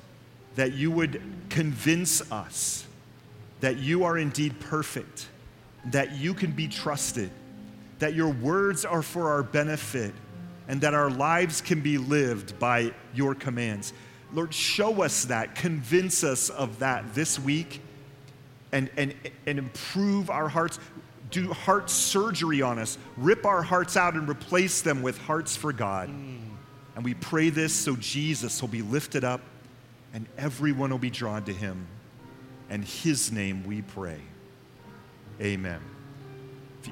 that 0.56 0.74
you 0.74 0.90
would 0.92 1.22
convince 1.50 2.32
us 2.32 2.86
that 3.60 3.78
you 3.78 4.04
are 4.04 4.18
indeed 4.18 4.60
perfect, 4.60 5.28
that 5.86 6.16
you 6.16 6.34
can 6.34 6.52
be 6.52 6.68
trusted, 6.68 7.30
that 8.00 8.14
your 8.14 8.30
words 8.30 8.86
are 8.86 9.02
for 9.02 9.30
our 9.30 9.44
benefit, 9.44 10.14
and 10.68 10.82
that 10.82 10.94
our 10.94 11.10
lives 11.10 11.62
can 11.62 11.82
be 11.82 11.98
lived 11.98 12.60
by 12.60 12.94
your 13.14 13.34
commands. 13.34 13.94
Lord, 14.34 14.54
show 14.54 15.04
us 15.04 15.26
that, 15.26 15.56
convince 15.56 16.24
us 16.24 16.50
of 16.50 16.80
that 16.80 17.16
this 17.16 17.40
week, 17.40 17.82
and, 18.72 18.90
and, 18.98 19.14
and 19.46 19.58
improve 19.58 20.30
our 20.30 20.50
hearts 20.50 20.80
do 21.32 21.52
heart 21.52 21.90
surgery 21.90 22.62
on 22.62 22.80
us, 22.80 22.98
rip 23.18 23.46
our 23.46 23.62
hearts 23.62 23.98
out 23.98 24.14
and 24.14 24.30
replace 24.30 24.82
them 24.82 25.02
with 25.02 25.18
hearts 25.18 25.56
for 25.56 25.74
God. 25.74 26.10
And 26.10 27.04
we 27.04 27.14
pray 27.14 27.50
this 27.50 27.74
so 27.74 27.96
Jesus 27.96 28.62
will 28.62 28.70
be 28.70 28.82
lifted 28.82 29.24
up 29.24 29.42
and 30.14 30.26
everyone 30.38 30.90
will 30.90 30.98
be 30.98 31.10
drawn 31.10 31.44
to 31.46 31.54
him. 31.54 31.88
And 32.70 32.84
his 32.84 33.32
name 33.32 33.66
we 33.66 33.82
pray. 33.82 34.20
Amen. 35.42 35.82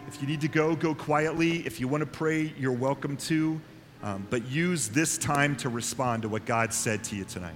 If 0.08 0.22
you, 0.22 0.28
need 0.28 0.42
to 0.42 0.48
go, 0.48 0.76
go 0.76 0.96
quietly. 0.96 1.66
If 1.66 1.80
you 1.80 1.88
want 1.88 2.02
to 2.02 2.06
pray, 2.08 2.54
you're 2.58 2.72
welcome 2.72 3.18
to. 3.18 3.60
Um, 4.04 4.28
but 4.30 4.46
use 4.48 4.88
this 4.90 5.18
time 5.18 5.56
to 5.58 5.70
respond 5.70 6.24
to 6.24 6.30
what 6.30 6.46
God 6.46 6.74
said 6.74 7.04
to 7.06 7.16
you 7.16 7.24
tonight. 7.24 7.56